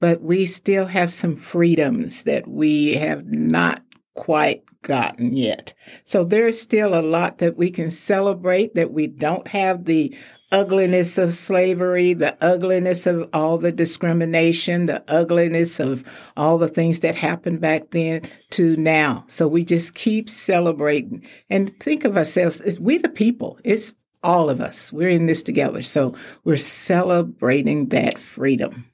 but 0.00 0.22
we 0.22 0.46
still 0.46 0.86
have 0.86 1.12
some 1.12 1.34
freedoms 1.34 2.24
that 2.24 2.46
we 2.46 2.94
have 2.94 3.26
not 3.26 3.82
quite 4.14 4.62
gotten 4.82 5.36
yet. 5.36 5.74
So 6.04 6.24
there's 6.24 6.60
still 6.60 6.94
a 6.94 7.02
lot 7.02 7.38
that 7.38 7.56
we 7.56 7.70
can 7.70 7.90
celebrate 7.90 8.74
that 8.74 8.92
we 8.92 9.06
don't 9.06 9.48
have 9.48 9.84
the 9.84 10.16
ugliness 10.50 11.18
of 11.18 11.34
slavery, 11.34 12.14
the 12.14 12.36
ugliness 12.42 13.06
of 13.06 13.28
all 13.32 13.58
the 13.58 13.72
discrimination, 13.72 14.86
the 14.86 15.04
ugliness 15.08 15.78
of 15.78 16.30
all 16.36 16.58
the 16.58 16.68
things 16.68 17.00
that 17.00 17.14
happened 17.14 17.60
back 17.60 17.90
then 17.90 18.22
to 18.50 18.76
now. 18.76 19.24
So 19.28 19.46
we 19.46 19.64
just 19.64 19.94
keep 19.94 20.28
celebrating 20.28 21.26
and 21.50 21.78
think 21.80 22.04
of 22.04 22.16
ourselves 22.16 22.60
as 22.60 22.80
we 22.80 22.98
the 22.98 23.08
people. 23.08 23.58
It's 23.64 23.94
all 24.22 24.50
of 24.50 24.60
us. 24.60 24.92
We're 24.92 25.10
in 25.10 25.26
this 25.26 25.42
together. 25.42 25.82
So 25.82 26.14
we're 26.44 26.56
celebrating 26.56 27.88
that 27.90 28.18
freedom. 28.18 28.86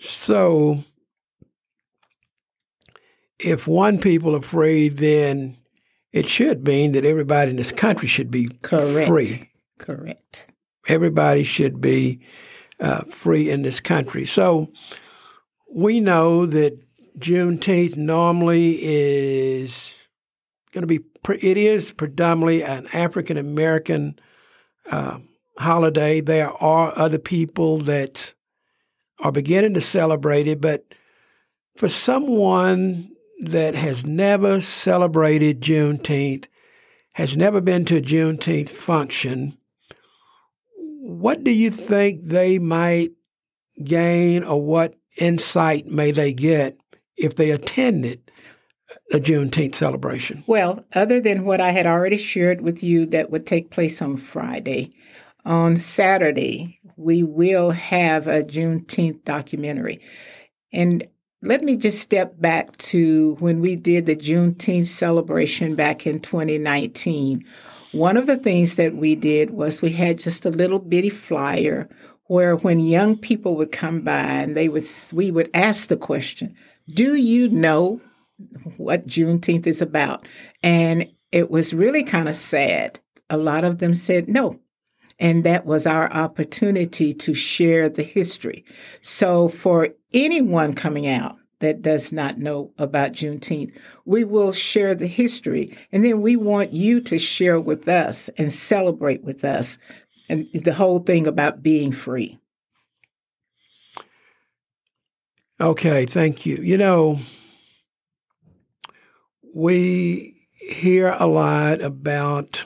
So 0.00 0.84
if 3.38 3.66
one 3.66 3.98
people 3.98 4.36
are 4.36 4.42
free, 4.42 4.88
then 4.88 5.56
it 6.12 6.26
should 6.26 6.66
mean 6.66 6.92
that 6.92 7.04
everybody 7.04 7.50
in 7.50 7.56
this 7.56 7.72
country 7.72 8.08
should 8.08 8.30
be 8.30 8.48
Correct. 8.62 9.08
free. 9.08 9.50
Correct. 9.78 10.52
Everybody 10.88 11.44
should 11.44 11.80
be 11.80 12.20
uh, 12.80 13.02
free 13.04 13.50
in 13.50 13.62
this 13.62 13.80
country. 13.80 14.24
So 14.24 14.72
we 15.72 16.00
know 16.00 16.46
that 16.46 16.78
Juneteenth 17.18 17.96
normally 17.96 18.78
is 18.82 19.94
going 20.72 20.82
to 20.82 20.86
be, 20.86 21.00
it 21.40 21.56
is 21.56 21.90
predominantly 21.90 22.62
an 22.62 22.86
African 22.92 23.36
American 23.36 24.18
uh, 24.90 25.18
holiday. 25.58 26.20
There 26.20 26.50
are 26.50 26.92
other 26.96 27.18
people 27.18 27.78
that 27.78 28.34
are 29.20 29.32
beginning 29.32 29.74
to 29.74 29.80
celebrate 29.80 30.46
it, 30.46 30.60
but 30.60 30.84
for 31.76 31.88
someone 31.88 33.10
that 33.40 33.74
has 33.74 34.04
never 34.04 34.60
celebrated 34.60 35.60
Juneteenth, 35.60 36.46
has 37.12 37.36
never 37.36 37.60
been 37.60 37.84
to 37.86 37.96
a 37.96 38.02
Juneteenth 38.02 38.70
function, 38.70 39.56
what 41.06 41.44
do 41.44 41.52
you 41.52 41.70
think 41.70 42.20
they 42.24 42.58
might 42.58 43.12
gain 43.84 44.42
or 44.42 44.60
what 44.60 44.94
insight 45.18 45.86
may 45.86 46.10
they 46.10 46.32
get 46.32 46.76
if 47.16 47.36
they 47.36 47.52
attended 47.52 48.20
a 49.12 49.18
Juneteenth 49.18 49.76
celebration? 49.76 50.42
Well, 50.48 50.84
other 50.96 51.20
than 51.20 51.44
what 51.44 51.60
I 51.60 51.70
had 51.70 51.86
already 51.86 52.16
shared 52.16 52.60
with 52.60 52.82
you 52.82 53.06
that 53.06 53.30
would 53.30 53.46
take 53.46 53.70
place 53.70 54.02
on 54.02 54.16
Friday, 54.16 54.94
on 55.44 55.76
Saturday, 55.76 56.80
we 56.96 57.22
will 57.22 57.70
have 57.70 58.26
a 58.26 58.42
Juneteenth 58.42 59.22
documentary. 59.22 60.00
And 60.72 61.04
let 61.40 61.62
me 61.62 61.76
just 61.76 62.00
step 62.00 62.40
back 62.40 62.76
to 62.78 63.36
when 63.38 63.60
we 63.60 63.76
did 63.76 64.06
the 64.06 64.16
Juneteenth 64.16 64.88
celebration 64.88 65.76
back 65.76 66.04
in 66.04 66.18
2019. 66.18 67.44
One 67.96 68.18
of 68.18 68.26
the 68.26 68.36
things 68.36 68.76
that 68.76 68.94
we 68.94 69.16
did 69.16 69.52
was 69.52 69.80
we 69.80 69.92
had 69.92 70.18
just 70.18 70.44
a 70.44 70.50
little 70.50 70.78
bitty 70.78 71.08
flyer 71.08 71.88
where 72.24 72.54
when 72.54 72.78
young 72.78 73.16
people 73.16 73.56
would 73.56 73.72
come 73.72 74.02
by 74.02 74.20
and 74.20 74.54
they 74.54 74.68
would 74.68 74.84
we 75.14 75.30
would 75.30 75.48
ask 75.54 75.88
the 75.88 75.96
question, 75.96 76.54
"Do 76.86 77.14
you 77.14 77.48
know 77.48 78.02
what 78.76 79.06
Juneteenth 79.06 79.66
is 79.66 79.80
about?" 79.80 80.28
And 80.62 81.06
it 81.32 81.50
was 81.50 81.72
really 81.72 82.02
kind 82.02 82.28
of 82.28 82.34
sad. 82.34 83.00
A 83.30 83.38
lot 83.38 83.64
of 83.64 83.78
them 83.78 83.94
said 83.94 84.28
no. 84.28 84.60
And 85.18 85.42
that 85.44 85.64
was 85.64 85.86
our 85.86 86.12
opportunity 86.12 87.14
to 87.14 87.32
share 87.32 87.88
the 87.88 88.02
history. 88.02 88.62
So 89.00 89.48
for 89.48 89.88
anyone 90.12 90.74
coming 90.74 91.06
out 91.06 91.38
that 91.60 91.82
does 91.82 92.12
not 92.12 92.38
know 92.38 92.72
about 92.78 93.12
Juneteenth, 93.12 93.76
we 94.04 94.24
will 94.24 94.52
share 94.52 94.94
the 94.94 95.06
history. 95.06 95.76
And 95.90 96.04
then 96.04 96.20
we 96.20 96.36
want 96.36 96.72
you 96.72 97.00
to 97.02 97.18
share 97.18 97.60
with 97.60 97.88
us 97.88 98.28
and 98.36 98.52
celebrate 98.52 99.22
with 99.22 99.44
us 99.44 99.78
and 100.28 100.48
the 100.52 100.74
whole 100.74 100.98
thing 100.98 101.26
about 101.26 101.62
being 101.62 101.92
free. 101.92 102.38
Okay, 105.60 106.04
thank 106.04 106.44
you. 106.44 106.56
You 106.56 106.76
know, 106.76 107.20
we 109.54 110.48
hear 110.52 111.16
a 111.18 111.26
lot 111.26 111.80
about 111.80 112.64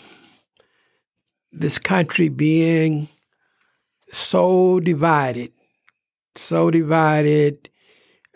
this 1.53 1.79
country 1.79 2.29
being 2.29 3.09
so 4.11 4.81
divided, 4.81 5.53
so 6.35 6.71
divided. 6.71 7.70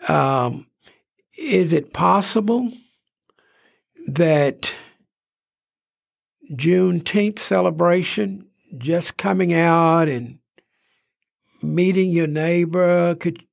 Um, 0.07 0.67
is 1.37 1.73
it 1.73 1.93
possible 1.93 2.71
that 4.07 4.71
Juneteenth 6.51 7.39
celebration, 7.39 8.47
just 8.77 9.17
coming 9.17 9.53
out 9.53 10.07
and 10.07 10.39
meeting 11.61 12.11
your 12.11 12.27
neighbor, 12.27 13.15
could 13.15 13.43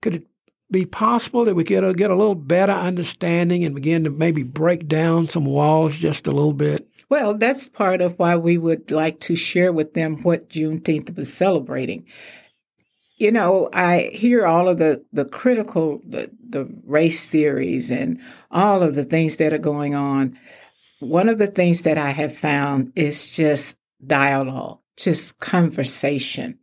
could 0.00 0.14
it 0.14 0.26
be 0.70 0.86
possible 0.86 1.44
that 1.44 1.54
we 1.54 1.64
get 1.64 1.84
a, 1.84 1.92
get 1.92 2.10
a 2.10 2.14
little 2.14 2.34
better 2.34 2.72
understanding 2.72 3.64
and 3.64 3.74
begin 3.74 4.04
to 4.04 4.10
maybe 4.10 4.42
break 4.42 4.88
down 4.88 5.28
some 5.28 5.44
walls 5.44 5.96
just 5.96 6.26
a 6.26 6.32
little 6.32 6.52
bit? 6.52 6.88
Well, 7.08 7.36
that's 7.36 7.68
part 7.68 8.00
of 8.00 8.18
why 8.18 8.36
we 8.36 8.56
would 8.56 8.90
like 8.90 9.18
to 9.20 9.34
share 9.34 9.72
with 9.72 9.94
them 9.94 10.22
what 10.22 10.48
Juneteenth 10.48 11.16
was 11.16 11.32
celebrating. 11.32 12.06
You 13.20 13.30
know, 13.30 13.68
I 13.74 14.08
hear 14.14 14.46
all 14.46 14.66
of 14.66 14.78
the, 14.78 15.04
the 15.12 15.26
critical, 15.26 16.00
the, 16.08 16.30
the 16.42 16.66
race 16.86 17.28
theories 17.28 17.90
and 17.90 18.18
all 18.50 18.82
of 18.82 18.94
the 18.94 19.04
things 19.04 19.36
that 19.36 19.52
are 19.52 19.58
going 19.58 19.94
on. 19.94 20.38
One 21.00 21.28
of 21.28 21.36
the 21.36 21.46
things 21.46 21.82
that 21.82 21.98
I 21.98 22.12
have 22.12 22.34
found 22.34 22.94
is 22.96 23.30
just 23.30 23.76
dialogue, 24.06 24.78
just 24.96 25.38
conversation. 25.38 26.58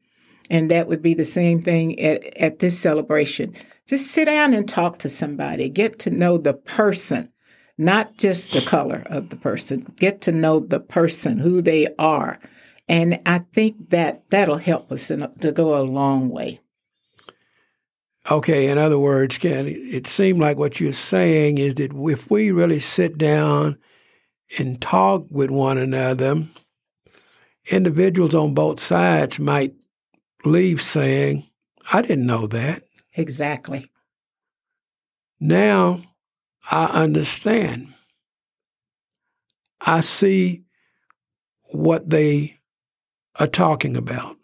And 0.50 0.72
that 0.72 0.88
would 0.88 1.04
be 1.04 1.14
the 1.14 1.24
same 1.24 1.62
thing 1.62 2.00
at, 2.00 2.36
at 2.38 2.58
this 2.58 2.80
celebration. 2.80 3.54
Just 3.88 4.08
sit 4.08 4.26
down 4.26 4.56
and 4.56 4.68
talk 4.68 4.98
to 5.00 5.10
somebody, 5.10 5.70
get 5.70 6.00
to 6.00 6.10
know 6.10 6.40
the 6.40 6.56
person, 6.56 7.32
not 7.78 8.18
just 8.18 8.52
the 8.52 8.62
color 8.62 9.04
of 9.06 9.30
the 9.30 9.36
person, 9.36 9.86
get 9.98 10.22
to 10.22 10.32
know 10.32 10.60
the 10.60 10.80
person, 10.80 11.38
who 11.38 11.62
they 11.62 11.86
are. 12.00 12.40
And 12.88 13.20
I 13.26 13.40
think 13.40 13.90
that 13.90 14.30
that'll 14.30 14.58
help 14.58 14.92
us 14.92 15.12
in, 15.12 15.30
to 15.40 15.52
go 15.52 15.78
a 15.78 15.84
long 15.84 16.30
way. 16.30 16.62
Okay, 18.30 18.68
in 18.68 18.78
other 18.78 19.00
words, 19.00 19.38
Ken, 19.38 19.68
it 19.68 20.06
seemed 20.08 20.40
like 20.40 20.58
what 20.58 20.80
you're 20.80 20.94
saying 20.94 21.58
is 21.58 21.76
that 21.76 21.94
if 21.94 22.30
we 22.30 22.52
really 22.52 22.80
sit 22.80 23.18
down 23.18 23.78
and 24.58 24.82
talk 24.82 25.26
with 25.30 25.50
one 25.50 25.78
another, 25.78 26.48
individuals 27.70 28.36
on 28.36 28.54
both 28.54 28.80
sides 28.80 29.40
might 29.40 29.74
leave 30.44 30.82
saying, 30.82 31.46
I 31.92 32.02
didn't 32.02 32.26
know 32.26 32.48
that. 32.48 32.84
Exactly. 33.16 33.90
Now 35.40 36.02
I 36.70 36.86
understand. 36.86 37.94
I 39.80 40.02
see 40.02 40.64
what 41.72 42.10
they 42.10 42.57
are 43.40 43.48
talking 43.48 43.96
about. 43.96 44.38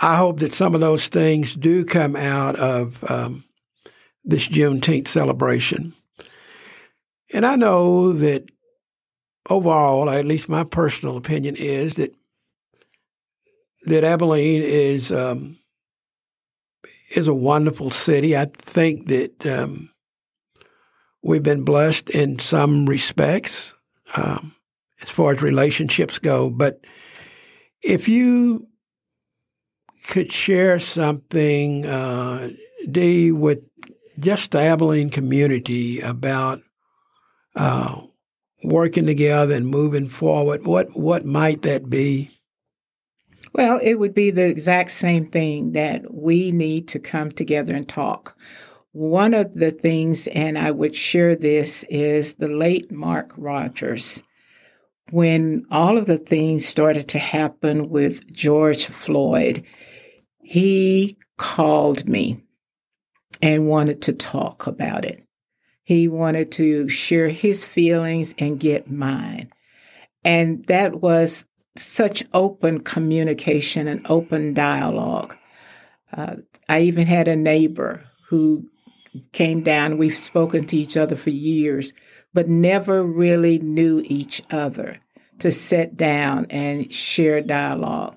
I 0.00 0.16
hope 0.16 0.40
that 0.40 0.54
some 0.54 0.74
of 0.74 0.80
those 0.80 1.08
things 1.08 1.54
do 1.54 1.84
come 1.84 2.16
out 2.16 2.56
of 2.56 3.08
um, 3.10 3.44
this 4.24 4.48
Juneteenth 4.48 5.08
celebration. 5.08 5.94
And 7.32 7.46
I 7.46 7.56
know 7.56 8.12
that 8.12 8.50
overall, 9.48 10.10
at 10.10 10.24
least 10.24 10.48
my 10.48 10.64
personal 10.64 11.16
opinion 11.16 11.56
is 11.56 11.96
that 11.96 12.14
that 13.84 14.04
Abilene 14.04 14.62
is 14.62 15.10
um, 15.10 15.58
is 17.10 17.28
a 17.28 17.34
wonderful 17.34 17.90
city. 17.90 18.36
I 18.36 18.46
think 18.46 19.08
that 19.08 19.46
um, 19.46 19.90
we've 21.22 21.42
been 21.42 21.64
blessed 21.64 22.10
in 22.10 22.38
some 22.38 22.86
respects 22.86 23.74
um, 24.16 24.54
as 25.02 25.10
far 25.10 25.34
as 25.34 25.42
relationships 25.42 26.18
go. 26.18 26.48
But 26.48 26.80
if 27.82 28.08
you 28.08 28.68
could 30.06 30.32
share 30.32 30.78
something, 30.78 31.84
uh, 31.86 32.50
Dee, 32.90 33.32
with 33.32 33.68
just 34.18 34.52
the 34.52 34.60
Abilene 34.60 35.10
community 35.10 36.00
about 36.00 36.62
uh, 37.54 38.00
working 38.64 39.06
together 39.06 39.54
and 39.54 39.66
moving 39.66 40.08
forward, 40.08 40.64
what 40.64 40.96
what 40.96 41.24
might 41.24 41.62
that 41.62 41.90
be? 41.90 42.30
Well, 43.54 43.80
it 43.82 43.96
would 43.96 44.14
be 44.14 44.30
the 44.30 44.46
exact 44.46 44.92
same 44.92 45.26
thing 45.26 45.72
that 45.72 46.12
we 46.12 46.52
need 46.52 46.88
to 46.88 46.98
come 46.98 47.32
together 47.32 47.74
and 47.74 47.86
talk. 47.86 48.36
One 48.92 49.34
of 49.34 49.54
the 49.54 49.70
things, 49.70 50.26
and 50.28 50.56
I 50.58 50.70
would 50.70 50.94
share 50.94 51.36
this, 51.36 51.84
is 51.88 52.34
the 52.34 52.48
late 52.48 52.90
Mark 52.90 53.32
Rogers. 53.36 54.22
When 55.12 55.66
all 55.70 55.98
of 55.98 56.06
the 56.06 56.16
things 56.16 56.64
started 56.64 57.06
to 57.08 57.18
happen 57.18 57.90
with 57.90 58.32
George 58.32 58.86
Floyd, 58.86 59.62
he 60.42 61.18
called 61.36 62.08
me 62.08 62.40
and 63.42 63.68
wanted 63.68 64.00
to 64.02 64.14
talk 64.14 64.66
about 64.66 65.04
it. 65.04 65.22
He 65.84 66.08
wanted 66.08 66.50
to 66.52 66.88
share 66.88 67.28
his 67.28 67.62
feelings 67.62 68.34
and 68.38 68.58
get 68.58 68.90
mine. 68.90 69.52
And 70.24 70.64
that 70.68 71.02
was 71.02 71.44
such 71.76 72.24
open 72.32 72.80
communication 72.80 73.86
and 73.88 74.06
open 74.08 74.54
dialogue. 74.54 75.36
Uh, 76.10 76.36
I 76.70 76.80
even 76.80 77.06
had 77.06 77.28
a 77.28 77.36
neighbor 77.36 78.06
who 78.28 78.70
came 79.32 79.62
down. 79.62 79.98
We've 79.98 80.16
spoken 80.16 80.66
to 80.68 80.76
each 80.78 80.96
other 80.96 81.16
for 81.16 81.28
years, 81.28 81.92
but 82.32 82.48
never 82.48 83.04
really 83.04 83.58
knew 83.58 84.00
each 84.06 84.40
other 84.50 85.01
to 85.42 85.50
sit 85.50 85.96
down 85.96 86.46
and 86.50 86.94
share 86.94 87.40
dialogue. 87.40 88.16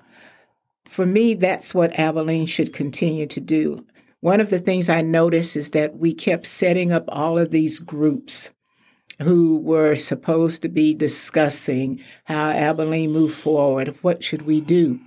For 0.84 1.04
me, 1.04 1.34
that's 1.34 1.74
what 1.74 1.98
Abilene 1.98 2.46
should 2.46 2.72
continue 2.72 3.26
to 3.26 3.40
do. 3.40 3.84
One 4.20 4.40
of 4.40 4.48
the 4.48 4.60
things 4.60 4.88
I 4.88 5.02
noticed 5.02 5.56
is 5.56 5.72
that 5.72 5.98
we 5.98 6.14
kept 6.14 6.46
setting 6.46 6.92
up 6.92 7.04
all 7.08 7.36
of 7.36 7.50
these 7.50 7.80
groups 7.80 8.52
who 9.20 9.58
were 9.58 9.96
supposed 9.96 10.62
to 10.62 10.68
be 10.68 10.94
discussing 10.94 12.00
how 12.26 12.50
Abilene 12.50 13.10
moved 13.10 13.34
forward. 13.34 13.96
What 14.02 14.22
should 14.22 14.42
we 14.42 14.60
do? 14.60 15.00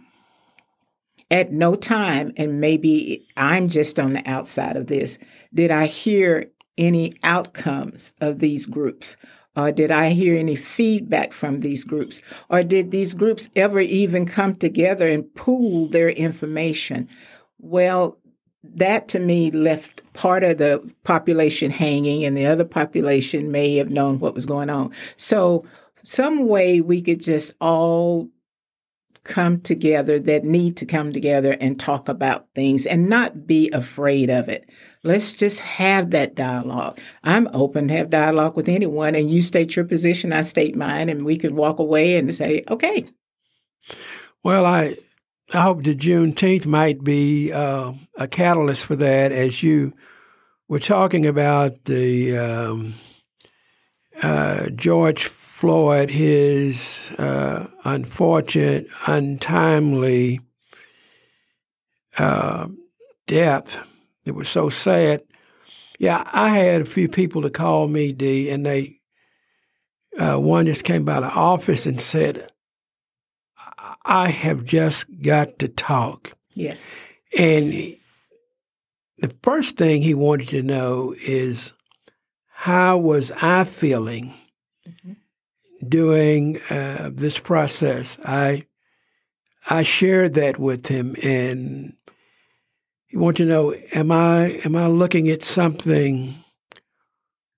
At 1.31 1.53
no 1.53 1.73
time, 1.75 2.33
and 2.35 2.59
maybe 2.59 3.25
I'm 3.37 3.69
just 3.69 3.97
on 3.97 4.11
the 4.11 4.29
outside 4.29 4.75
of 4.75 4.87
this, 4.87 5.17
did 5.53 5.71
I 5.71 5.85
hear 5.85 6.51
any 6.77 7.13
outcomes 7.23 8.13
of 8.19 8.39
these 8.39 8.65
groups? 8.65 9.15
Or 9.55 9.71
did 9.71 9.91
I 9.91 10.11
hear 10.11 10.37
any 10.37 10.55
feedback 10.55 11.33
from 11.33 11.59
these 11.59 11.83
groups? 11.83 12.21
Or 12.49 12.63
did 12.63 12.91
these 12.91 13.13
groups 13.13 13.49
ever 13.55 13.79
even 13.79 14.25
come 14.25 14.55
together 14.55 15.07
and 15.07 15.33
pool 15.35 15.87
their 15.87 16.09
information? 16.09 17.09
Well, 17.57 18.17
that 18.63 19.07
to 19.09 19.19
me 19.19 19.51
left 19.51 20.01
part 20.13 20.43
of 20.43 20.57
the 20.57 20.93
population 21.03 21.71
hanging 21.71 22.23
and 22.25 22.37
the 22.37 22.45
other 22.45 22.65
population 22.65 23.51
may 23.51 23.75
have 23.77 23.89
known 23.89 24.19
what 24.19 24.35
was 24.35 24.45
going 24.45 24.69
on. 24.69 24.91
So 25.15 25.65
some 25.95 26.47
way 26.47 26.81
we 26.81 27.01
could 27.01 27.21
just 27.21 27.53
all 27.59 28.29
come 29.23 29.61
together 29.61 30.19
that 30.19 30.43
need 30.43 30.77
to 30.77 30.85
come 30.85 31.13
together 31.13 31.55
and 31.59 31.79
talk 31.79 32.09
about 32.09 32.47
things 32.55 32.85
and 32.85 33.09
not 33.09 33.45
be 33.47 33.69
afraid 33.71 34.29
of 34.29 34.47
it. 34.47 34.69
Let's 35.03 35.33
just 35.33 35.59
have 35.61 36.11
that 36.11 36.35
dialogue. 36.35 36.99
I'm 37.23 37.47
open 37.53 37.87
to 37.87 37.93
have 37.95 38.09
dialogue 38.09 38.55
with 38.55 38.67
anyone 38.67 39.15
and 39.15 39.29
you 39.29 39.41
state 39.41 39.75
your 39.75 39.85
position, 39.85 40.33
I 40.33 40.41
state 40.41 40.75
mine, 40.75 41.09
and 41.09 41.25
we 41.25 41.37
can 41.37 41.55
walk 41.55 41.79
away 41.79 42.17
and 42.17 42.33
say, 42.33 42.63
okay. 42.69 43.05
Well, 44.43 44.65
I 44.65 44.95
I 45.51 45.61
hope 45.61 45.83
the 45.83 45.95
Juneteenth 45.95 46.67
might 46.67 47.03
be 47.03 47.51
uh, 47.51 47.93
a 48.15 48.27
catalyst 48.27 48.85
for 48.85 48.95
that 48.97 49.31
as 49.31 49.63
you 49.63 49.93
were 50.67 50.79
talking 50.79 51.25
about 51.25 51.85
the 51.85 52.37
um, 52.37 52.93
uh, 54.21 54.69
George 54.69 55.25
Floyd, 55.59 56.09
his 56.09 57.11
uh, 57.17 57.67
unfortunate, 57.83 58.87
untimely 59.07 60.39
uh, 62.17 62.69
death. 63.27 63.77
It 64.23 64.31
was 64.31 64.47
so 64.47 64.69
sad. 64.69 65.21
Yeah, 65.99 66.23
I 66.31 66.51
had 66.51 66.83
a 66.83 66.85
few 66.85 67.09
people 67.09 67.41
to 67.41 67.49
call 67.49 67.89
me, 67.89 68.13
Dee, 68.13 68.49
and 68.49 68.65
they 68.65 69.01
uh, 70.17 70.37
one 70.37 70.65
just 70.65 70.85
came 70.85 71.03
by 71.03 71.19
the 71.19 71.27
office 71.27 71.85
and 71.85 71.99
said, 71.99 72.49
I 74.05 74.29
have 74.29 74.63
just 74.63 75.07
got 75.21 75.59
to 75.59 75.67
talk. 75.67 76.31
Yes. 76.53 77.05
And 77.37 77.97
the 79.17 79.35
first 79.43 79.75
thing 79.75 80.03
he 80.03 80.13
wanted 80.13 80.47
to 80.51 80.63
know 80.63 81.13
is 81.27 81.73
how 82.47 82.97
was 82.97 83.31
I 83.41 83.65
feeling 83.65 84.33
mm-hmm. 84.87 85.18
During 85.87 86.59
uh, 86.69 87.09
this 87.13 87.39
process? 87.39 88.17
I 88.25 88.65
I 89.69 89.83
shared 89.83 90.33
that 90.35 90.59
with 90.59 90.87
him, 90.87 91.15
and 91.23 91.93
he 93.07 93.17
wanted 93.17 93.45
to 93.45 93.49
know 93.49 93.75
am 93.93 94.11
I 94.11 94.59
am 94.65 94.75
I 94.75 94.87
looking 94.87 95.29
at 95.29 95.43
something 95.43 96.43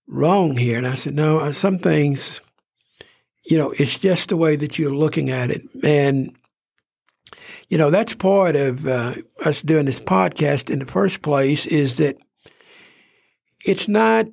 wrong 0.07 0.57
here? 0.57 0.77
And 0.77 0.88
I 0.88 0.95
said 0.95 1.15
no, 1.15 1.51
some 1.51 1.79
things. 1.79 2.41
You 3.43 3.57
know, 3.57 3.71
it's 3.71 3.97
just 3.97 4.29
the 4.29 4.38
way 4.38 4.55
that 4.55 4.77
you're 4.77 4.93
looking 4.93 5.31
at 5.31 5.49
it, 5.49 5.63
and 5.84 6.36
you 7.69 7.77
know, 7.77 7.89
that's 7.89 8.13
part 8.13 8.55
of 8.55 8.86
uh, 8.86 9.15
us 9.45 9.62
doing 9.62 9.86
this 9.86 9.99
podcast 9.99 10.69
in 10.69 10.79
the 10.79 10.86
first 10.86 11.21
place 11.21 11.65
is 11.65 11.95
that 11.97 12.17
it's 13.65 13.88
not 13.88 14.27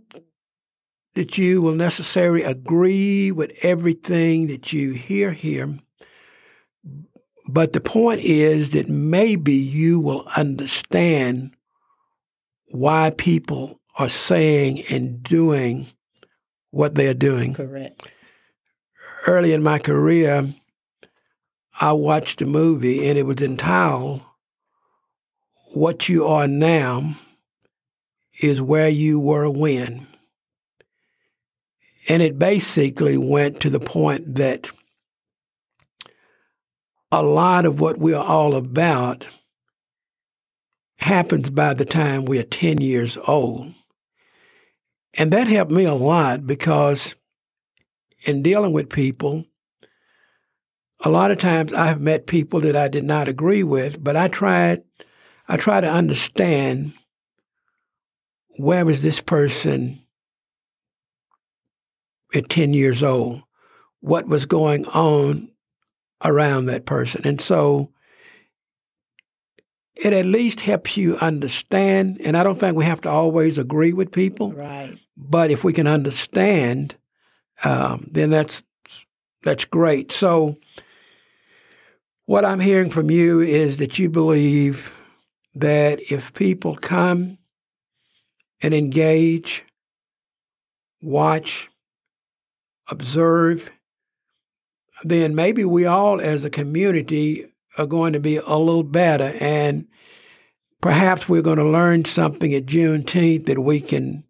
that 1.19 1.37
you 1.37 1.61
will 1.61 1.75
necessarily 1.75 2.45
agree 2.45 3.33
with 3.33 3.53
everything 3.65 4.47
that 4.47 4.73
you 4.73 4.93
hear 4.93 5.33
here, 5.33 5.77
but 7.49 7.73
the 7.73 7.81
point 7.81 8.21
is 8.21 8.71
that 8.71 8.89
maybe 8.89 9.53
you 9.53 9.99
will 9.99 10.29
understand 10.37 11.57
why 12.67 13.11
people 13.11 13.81
are 13.99 14.09
saying 14.09 14.81
and 14.93 15.21
doing 15.21 15.89
what 16.71 16.95
they 16.95 17.09
are 17.09 17.15
doing. 17.15 17.53
Correct. 17.53 18.15
Early 19.27 19.53
in 19.53 19.63
my 19.65 19.81
career, 19.81 20.55
I 21.81 21.95
watched 21.95 22.41
a 22.43 22.47
movie 22.47 23.09
and 23.09 23.19
it 23.19 23.27
was 23.27 23.43
entitled 23.43 24.21
What 25.75 26.09
You 26.09 26.29
Are 26.29 26.47
Now 26.47 27.17
is 28.41 28.63
Where 28.63 28.89
You 28.89 29.19
Were 29.19 29.51
When. 29.51 30.07
And 32.09 32.23
it 32.23 32.39
basically 32.39 33.19
went 33.19 33.61
to 33.61 33.71
the 33.71 33.81
point 33.81 34.37
that 34.37 34.71
a 37.13 37.23
lot 37.23 37.67
of 37.67 37.81
what 37.81 37.99
we're 37.99 38.17
all 38.17 38.55
about 38.55 39.27
happens 40.99 41.51
by 41.51 41.75
the 41.75 41.85
time 41.85 42.25
we're 42.25 42.43
10 42.43 42.81
years 42.81 43.17
old. 43.27 43.73
And 45.17 45.33
that 45.33 45.47
helped 45.47 45.71
me 45.71 45.85
a 45.85 45.95
lot 45.95 46.47
because 46.47 47.15
in 48.27 48.43
dealing 48.43 48.73
with 48.73 48.91
people, 48.91 49.45
a 51.01 51.11
lot 51.11 51.31
of 51.31 51.39
times 51.39 51.73
I 51.73 51.87
have 51.87 52.01
met 52.01 52.27
people 52.27 52.61
that 52.63 52.77
I 52.77 52.89
did 52.89 53.05
not 53.05 53.29
agree 53.29 53.63
with, 53.63 54.03
but 54.03 54.17
I 54.17 54.29
tried 54.29 54.83
I 55.51 55.57
try 55.57 55.81
to 55.81 55.91
understand 55.91 56.93
where 58.59 58.85
was 58.85 59.01
this 59.01 59.21
person 59.21 60.03
at 62.35 62.49
10 62.49 62.75
years 62.75 63.03
old? 63.03 63.43
What 64.01 64.27
was 64.29 64.47
going 64.47 64.87
on 64.87 65.51
around 66.25 66.67
that 66.67 66.87
person? 66.87 67.23
And 67.25 67.41
so 67.41 67.91
it 69.97 70.13
at 70.13 70.27
least 70.27 70.61
helps 70.61 70.97
you 70.97 71.17
understand. 71.17 72.21
And 72.25 72.37
I 72.37 72.45
don't 72.45 72.61
think 72.61 72.77
we 72.77 72.85
have 72.85 73.01
to 73.03 73.11
always 73.11 73.59
agree 73.59 73.93
with 73.93 74.13
people. 74.13 74.53
Right. 74.53 74.97
But 75.17 75.51
if 75.51 75.65
we 75.65 75.73
can 75.73 75.89
understand, 75.89 76.95
um, 77.65 78.09
then 78.13 78.31
that's 78.31 78.63
that's 79.43 79.65
great. 79.65 80.13
So 80.13 80.57
what 82.27 82.45
I'm 82.45 82.61
hearing 82.61 82.91
from 82.91 83.11
you 83.11 83.41
is 83.41 83.79
that 83.79 83.99
you 83.99 84.09
believe 84.09 84.93
that 85.55 86.01
if 86.13 86.33
people 86.35 86.77
come 86.77 87.39
and 88.63 88.75
engage, 88.75 89.65
watch, 91.01 91.69
observe, 92.89 93.71
then 95.05 95.35
maybe 95.35 95.65
we 95.65 95.85
all 95.85 96.21
as 96.21 96.45
a 96.45 96.51
community 96.51 97.47
are 97.77 97.87
going 97.87 98.13
to 98.13 98.21
be 98.21 98.37
a 98.37 98.57
little 98.57 98.83
better. 98.83 99.33
And 99.41 99.87
perhaps 100.81 101.29
we're 101.29 101.43
going 101.43 101.59
to 101.59 101.69
learn 101.69 102.05
something 102.05 102.53
at 102.55 102.67
Juneteenth 102.67 103.47
that 103.47 103.59
we 103.61 103.81
can 103.81 104.25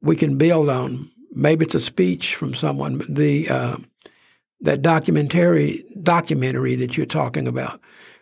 we 0.00 0.16
can 0.16 0.38
build 0.38 0.68
on. 0.68 1.10
Maybe 1.34 1.64
it's 1.64 1.74
a 1.74 1.80
speech 1.80 2.34
from 2.34 2.54
someone. 2.54 3.02
The 3.08 3.48
uh, 3.48 3.76
that 4.60 4.82
documentary 4.82 5.84
documentary 6.02 6.74
that 6.76 6.96
you're 6.96 7.06
talking 7.06 7.48
about. 7.48 7.80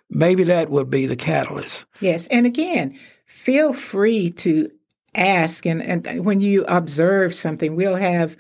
Maybe 0.09 0.45
that 0.45 0.71
would 0.71 0.89
be 0.89 1.07
the 1.07 1.17
catalyst. 1.17 1.85
Yes, 2.01 2.29
and 2.29 2.47
again, 2.47 2.97
feel 3.25 3.73
free 3.73 4.31
to 4.31 4.71
ask, 5.17 5.67
and, 5.67 5.83
and 5.83 6.25
when 6.25 6.41
you 6.41 6.65
observe 6.69 7.35
something, 7.35 7.75
we'll 7.75 7.97
have 7.97 8.37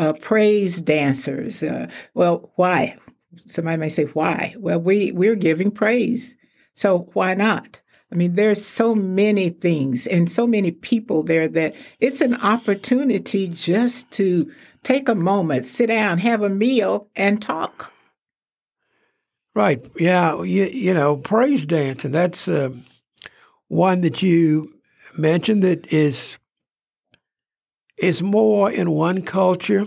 uh, 0.00 0.14
praise 0.14 0.80
dancers. 0.80 1.62
Uh, 1.62 1.88
well, 2.14 2.50
why? 2.56 2.96
Somebody 3.46 3.76
may 3.76 3.88
say, 3.88 4.04
why? 4.04 4.54
Well, 4.58 4.80
we 4.80 5.12
we're 5.12 5.36
giving 5.36 5.70
praise, 5.70 6.36
so 6.74 7.10
why 7.12 7.34
not? 7.34 7.82
I 8.12 8.16
mean, 8.16 8.34
there's 8.34 8.64
so 8.64 8.94
many 8.94 9.50
things 9.50 10.06
and 10.06 10.28
so 10.28 10.46
many 10.46 10.72
people 10.72 11.22
there 11.22 11.46
that 11.46 11.76
it's 12.00 12.20
an 12.20 12.34
opportunity 12.42 13.46
just 13.46 14.10
to 14.12 14.50
take 14.82 15.08
a 15.08 15.14
moment, 15.14 15.64
sit 15.64 15.86
down, 15.86 16.18
have 16.18 16.42
a 16.42 16.48
meal, 16.48 17.08
and 17.14 17.40
talk. 17.40 17.92
Right. 19.54 19.84
Yeah. 19.96 20.42
You, 20.42 20.64
you 20.64 20.92
know, 20.92 21.18
praise 21.18 21.64
dancing, 21.64 22.10
that's 22.10 22.48
uh, 22.48 22.70
one 23.68 24.00
that 24.00 24.22
you 24.22 24.74
mentioned 25.16 25.62
that 25.62 25.92
is 25.92 26.36
is 28.00 28.22
more 28.22 28.70
in 28.70 28.90
one 28.90 29.22
culture 29.22 29.86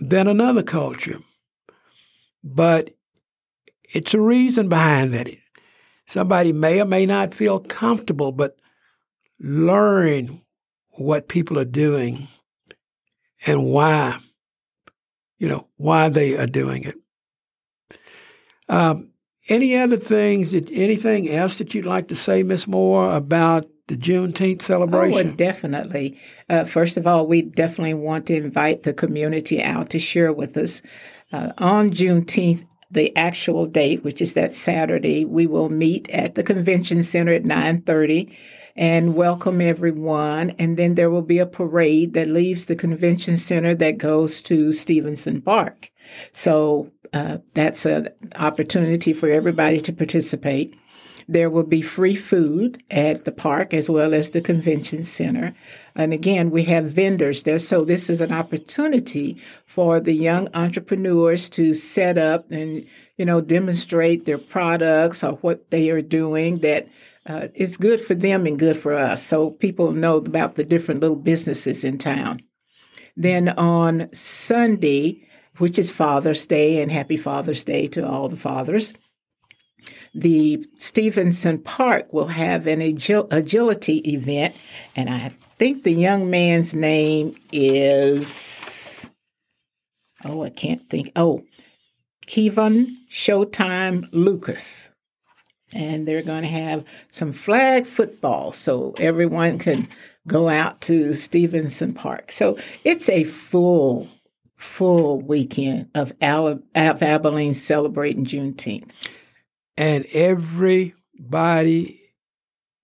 than 0.00 0.26
another 0.26 0.62
culture. 0.62 1.20
But 2.42 2.90
it's 3.94 4.14
a 4.14 4.20
reason 4.20 4.68
behind 4.68 5.14
that. 5.14 5.28
Somebody 6.06 6.52
may 6.52 6.80
or 6.80 6.84
may 6.86 7.04
not 7.04 7.34
feel 7.34 7.60
comfortable, 7.60 8.32
but 8.32 8.56
learn 9.38 10.40
what 10.90 11.28
people 11.28 11.58
are 11.58 11.64
doing 11.64 12.28
and 13.46 13.64
why, 13.64 14.18
you 15.38 15.48
know, 15.48 15.68
why 15.76 16.08
they 16.08 16.36
are 16.36 16.46
doing 16.46 16.84
it. 16.84 16.96
Um, 18.68 19.10
any 19.48 19.76
other 19.76 19.96
things 19.96 20.54
anything 20.54 21.28
else 21.30 21.58
that 21.58 21.74
you'd 21.74 21.86
like 21.86 22.08
to 22.08 22.16
say, 22.16 22.42
Miss 22.42 22.66
Moore, 22.66 23.14
about 23.14 23.68
the 23.88 23.96
Juneteenth 23.96 24.62
celebration? 24.62 25.18
Oh, 25.18 25.24
well, 25.24 25.34
definitely. 25.36 26.18
Uh, 26.48 26.64
first 26.64 26.96
of 26.96 27.06
all, 27.06 27.26
we 27.26 27.42
definitely 27.42 27.94
want 27.94 28.26
to 28.26 28.36
invite 28.36 28.84
the 28.84 28.94
community 28.94 29.62
out 29.62 29.90
to 29.90 29.98
share 29.98 30.32
with 30.32 30.56
us. 30.56 30.80
Uh, 31.32 31.52
on 31.58 31.90
Juneteenth, 31.90 32.64
the 32.90 33.14
actual 33.16 33.66
date, 33.66 34.02
which 34.02 34.22
is 34.22 34.34
that 34.34 34.54
Saturday, 34.54 35.24
we 35.24 35.46
will 35.46 35.68
meet 35.68 36.08
at 36.10 36.34
the 36.36 36.42
convention 36.42 37.02
center 37.02 37.32
at 37.32 37.44
9:30 37.44 38.34
and 38.76 39.14
welcome 39.14 39.60
everyone. 39.60 40.50
And 40.58 40.76
then 40.76 40.94
there 40.94 41.10
will 41.10 41.22
be 41.22 41.38
a 41.38 41.46
parade 41.46 42.14
that 42.14 42.28
leaves 42.28 42.64
the 42.64 42.76
convention 42.76 43.36
center 43.36 43.74
that 43.74 43.98
goes 43.98 44.40
to 44.42 44.72
Stevenson 44.72 45.42
Park. 45.42 45.90
So 46.32 46.92
uh, 47.12 47.38
that's 47.54 47.84
an 47.84 48.08
opportunity 48.38 49.12
for 49.12 49.28
everybody 49.28 49.80
to 49.80 49.92
participate. 49.92 50.74
There 51.30 51.50
will 51.50 51.64
be 51.64 51.82
free 51.82 52.14
food 52.16 52.82
at 52.90 53.26
the 53.26 53.32
park 53.32 53.74
as 53.74 53.90
well 53.90 54.14
as 54.14 54.30
the 54.30 54.40
convention 54.40 55.04
center. 55.04 55.54
And 55.94 56.14
again, 56.14 56.50
we 56.50 56.64
have 56.64 56.86
vendors 56.86 57.42
there. 57.42 57.58
So 57.58 57.84
this 57.84 58.08
is 58.08 58.22
an 58.22 58.32
opportunity 58.32 59.34
for 59.66 60.00
the 60.00 60.14
young 60.14 60.48
entrepreneurs 60.54 61.50
to 61.50 61.74
set 61.74 62.16
up 62.16 62.50
and, 62.50 62.86
you 63.18 63.26
know, 63.26 63.42
demonstrate 63.42 64.24
their 64.24 64.38
products 64.38 65.22
or 65.22 65.32
what 65.34 65.70
they 65.70 65.90
are 65.90 66.00
doing 66.00 66.58
that 66.60 66.88
uh, 67.26 67.48
is 67.54 67.76
good 67.76 68.00
for 68.00 68.14
them 68.14 68.46
and 68.46 68.58
good 68.58 68.78
for 68.78 68.94
us. 68.94 69.24
So 69.24 69.50
people 69.50 69.92
know 69.92 70.16
about 70.16 70.56
the 70.56 70.64
different 70.64 71.02
little 71.02 71.16
businesses 71.16 71.84
in 71.84 71.98
town. 71.98 72.40
Then 73.16 73.50
on 73.50 74.12
Sunday, 74.14 75.28
which 75.58 75.78
is 75.78 75.90
Father's 75.90 76.46
Day, 76.46 76.80
and 76.80 76.90
happy 76.90 77.16
Father's 77.16 77.64
Day 77.64 77.86
to 77.88 78.08
all 78.08 78.28
the 78.28 78.36
fathers, 78.36 78.94
the 80.14 80.64
Stevenson 80.78 81.58
Park 81.58 82.12
will 82.12 82.28
have 82.28 82.66
an 82.66 82.80
agil- 82.80 83.32
agility 83.32 83.98
event, 83.98 84.54
and 84.96 85.10
I 85.10 85.32
think 85.58 85.84
the 85.84 85.92
young 85.92 86.30
man's 86.30 86.74
name 86.74 87.36
is 87.52 89.10
oh, 90.24 90.42
I 90.42 90.50
can't 90.50 90.88
think. 90.88 91.12
Oh, 91.16 91.44
Kevin 92.26 92.98
Showtime 93.08 94.08
Lucas. 94.12 94.90
And 95.74 96.08
they're 96.08 96.22
going 96.22 96.42
to 96.42 96.48
have 96.48 96.84
some 97.10 97.32
flag 97.32 97.86
football 97.86 98.52
so 98.52 98.94
everyone 98.98 99.58
can 99.58 99.88
go 100.26 100.48
out 100.48 100.80
to 100.82 101.12
Stevenson 101.12 101.92
Park. 101.92 102.32
So 102.32 102.56
it's 102.84 103.10
a 103.10 103.24
full, 103.24 104.08
full 104.56 105.20
weekend 105.20 105.90
of, 105.94 106.12
of 106.22 106.62
Abilene 106.74 107.52
celebrating 107.52 108.24
Juneteenth 108.24 108.90
and 109.78 110.04
everybody 110.12 112.00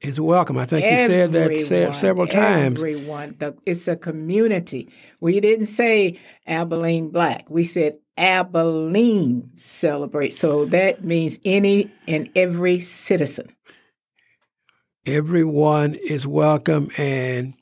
is 0.01 0.21
welcome. 0.21 0.57
I 0.57 0.65
think 0.65 0.85
everyone, 0.85 1.33
you 1.51 1.65
said 1.67 1.93
that 1.93 1.97
several 1.97 2.29
times. 2.29 2.79
Everyone, 2.79 3.37
it's 3.67 3.89
a 3.89 3.97
community. 3.97 4.89
We 5.21 5.41
didn't 5.41 5.67
say 5.67 6.21
Abilene 6.47 7.11
Black. 7.11 7.51
We 7.51 7.65
said 7.65 7.99
Abilene 8.17 9.51
celebrate. 9.57 10.35
So 10.35 10.67
that 10.67 11.05
means 11.05 11.41
any 11.45 11.91
and 12.07 12.31
every 12.37 12.79
citizen. 12.79 13.49
Everyone 15.05 15.95
is 15.95 16.29
welcome, 16.29 16.89
and 16.97 17.55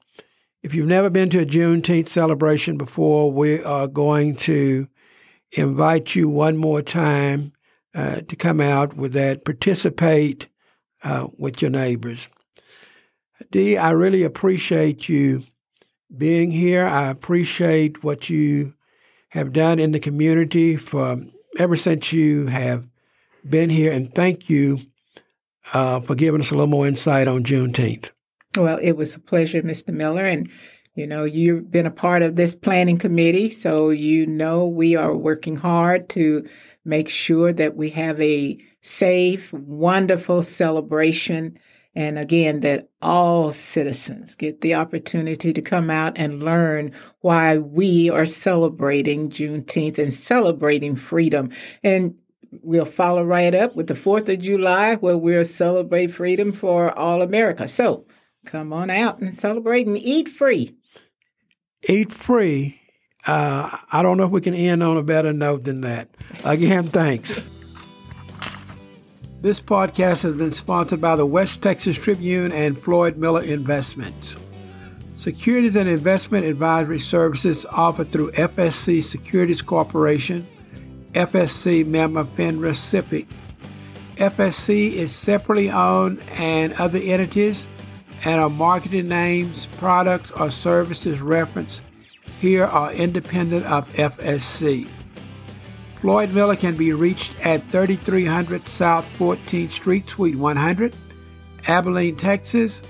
if 0.62 0.74
you've 0.74 0.86
never 0.86 1.10
been 1.10 1.30
to 1.30 1.40
a 1.40 1.46
Juneteenth 1.46 2.06
celebration 2.06 2.76
before, 2.76 3.32
we 3.32 3.62
are 3.64 3.88
going 3.88 4.36
to 4.36 4.88
invite 5.52 6.14
you 6.14 6.28
one 6.28 6.56
more 6.58 6.82
time 6.82 7.52
uh, 7.94 8.20
to 8.22 8.36
come 8.36 8.60
out 8.60 8.96
with 8.96 9.12
that, 9.12 9.44
participate 9.44 10.48
uh, 11.02 11.28
with 11.36 11.60
your 11.60 11.70
neighbors. 11.70 12.28
Dee, 13.50 13.76
I 13.76 13.90
really 13.90 14.22
appreciate 14.22 15.08
you 15.08 15.44
being 16.16 16.50
here. 16.50 16.86
I 16.86 17.08
appreciate 17.08 18.04
what 18.04 18.30
you 18.30 18.74
have 19.30 19.52
done 19.52 19.78
in 19.78 19.92
the 19.92 20.00
community 20.00 20.76
for 20.76 21.20
ever 21.58 21.76
since 21.76 22.12
you 22.12 22.46
have 22.46 22.86
been 23.48 23.70
here, 23.70 23.92
and 23.92 24.14
thank 24.14 24.48
you 24.48 24.80
uh, 25.72 26.00
for 26.00 26.14
giving 26.14 26.40
us 26.40 26.50
a 26.50 26.54
little 26.54 26.66
more 26.66 26.86
insight 26.86 27.28
on 27.28 27.42
Juneteenth. 27.42 28.10
Well, 28.56 28.78
it 28.82 28.92
was 28.92 29.16
a 29.16 29.20
pleasure, 29.20 29.62
Mr. 29.62 29.92
Miller, 29.92 30.24
and 30.24 30.50
you 30.94 31.06
know, 31.06 31.24
you've 31.24 31.70
been 31.70 31.86
a 31.86 31.90
part 31.90 32.20
of 32.22 32.36
this 32.36 32.54
planning 32.54 32.98
committee, 32.98 33.48
so 33.48 33.88
you 33.88 34.26
know 34.26 34.66
we 34.66 34.94
are 34.94 35.16
working 35.16 35.56
hard 35.56 36.10
to 36.10 36.46
make 36.84 37.08
sure 37.08 37.50
that 37.50 37.76
we 37.76 37.90
have 37.90 38.20
a 38.20 38.58
safe, 38.82 39.52
wonderful 39.54 40.42
celebration. 40.42 41.58
And 41.94 42.18
again, 42.18 42.60
that 42.60 42.90
all 43.00 43.50
citizens 43.52 44.34
get 44.34 44.60
the 44.60 44.74
opportunity 44.74 45.54
to 45.54 45.62
come 45.62 45.88
out 45.88 46.18
and 46.18 46.42
learn 46.42 46.92
why 47.20 47.56
we 47.56 48.10
are 48.10 48.26
celebrating 48.26 49.30
Juneteenth 49.30 49.98
and 49.98 50.12
celebrating 50.12 50.96
freedom. 50.96 51.50
And 51.82 52.16
we'll 52.50 52.84
follow 52.84 53.24
right 53.24 53.54
up 53.54 53.76
with 53.76 53.86
the 53.86 53.94
4th 53.94 54.28
of 54.30 54.40
July, 54.40 54.96
where 54.96 55.16
we'll 55.16 55.44
celebrate 55.44 56.10
freedom 56.10 56.52
for 56.52 56.98
all 56.98 57.22
America. 57.22 57.66
So 57.66 58.04
come 58.44 58.74
on 58.74 58.90
out 58.90 59.20
and 59.20 59.34
celebrate 59.34 59.86
and 59.86 59.96
eat 59.96 60.28
free 60.28 60.76
eat 61.88 62.12
free. 62.12 62.80
Uh, 63.26 63.76
I 63.90 64.02
don't 64.02 64.16
know 64.16 64.24
if 64.24 64.30
we 64.30 64.40
can 64.40 64.54
end 64.54 64.82
on 64.82 64.96
a 64.96 65.02
better 65.02 65.32
note 65.32 65.64
than 65.64 65.82
that. 65.82 66.08
Again, 66.44 66.88
thanks. 66.88 67.44
This 69.40 69.60
podcast 69.60 70.22
has 70.22 70.34
been 70.34 70.52
sponsored 70.52 71.00
by 71.00 71.16
the 71.16 71.26
West 71.26 71.62
Texas 71.62 71.96
Tribune 71.96 72.52
and 72.52 72.78
Floyd 72.78 73.16
Miller 73.16 73.42
Investments. 73.42 74.36
Securities 75.14 75.76
and 75.76 75.88
investment 75.88 76.46
advisory 76.46 76.98
services 76.98 77.66
offered 77.66 78.10
through 78.10 78.30
FSC 78.32 79.02
Securities 79.02 79.62
Corporation, 79.62 80.46
FSC 81.12 81.86
member 81.86 82.24
FINRA 82.24 82.70
SIPC. 82.70 83.26
FSC 84.16 84.92
is 84.92 85.12
separately 85.12 85.70
owned 85.70 86.22
and 86.34 86.72
other 86.74 86.98
entities 87.02 87.66
and 88.24 88.40
our 88.40 88.50
marketing 88.50 89.08
names, 89.08 89.66
products, 89.78 90.30
or 90.30 90.50
services 90.50 91.20
referenced 91.20 91.82
here 92.40 92.64
are 92.64 92.92
independent 92.92 93.64
of 93.66 93.88
FSC. 93.92 94.88
Floyd 95.96 96.32
Miller 96.32 96.56
can 96.56 96.76
be 96.76 96.92
reached 96.92 97.34
at 97.46 97.62
3300 97.70 98.68
South 98.68 99.08
14th 99.16 99.70
Street, 99.70 100.08
Suite 100.10 100.36
100, 100.36 100.96
Abilene, 101.68 102.16
Texas, 102.16 102.82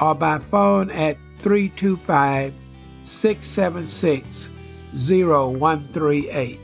or 0.00 0.14
by 0.14 0.38
phone 0.38 0.90
at 0.90 1.18
325 1.40 2.54
676 3.02 4.48
0138. 4.94 6.63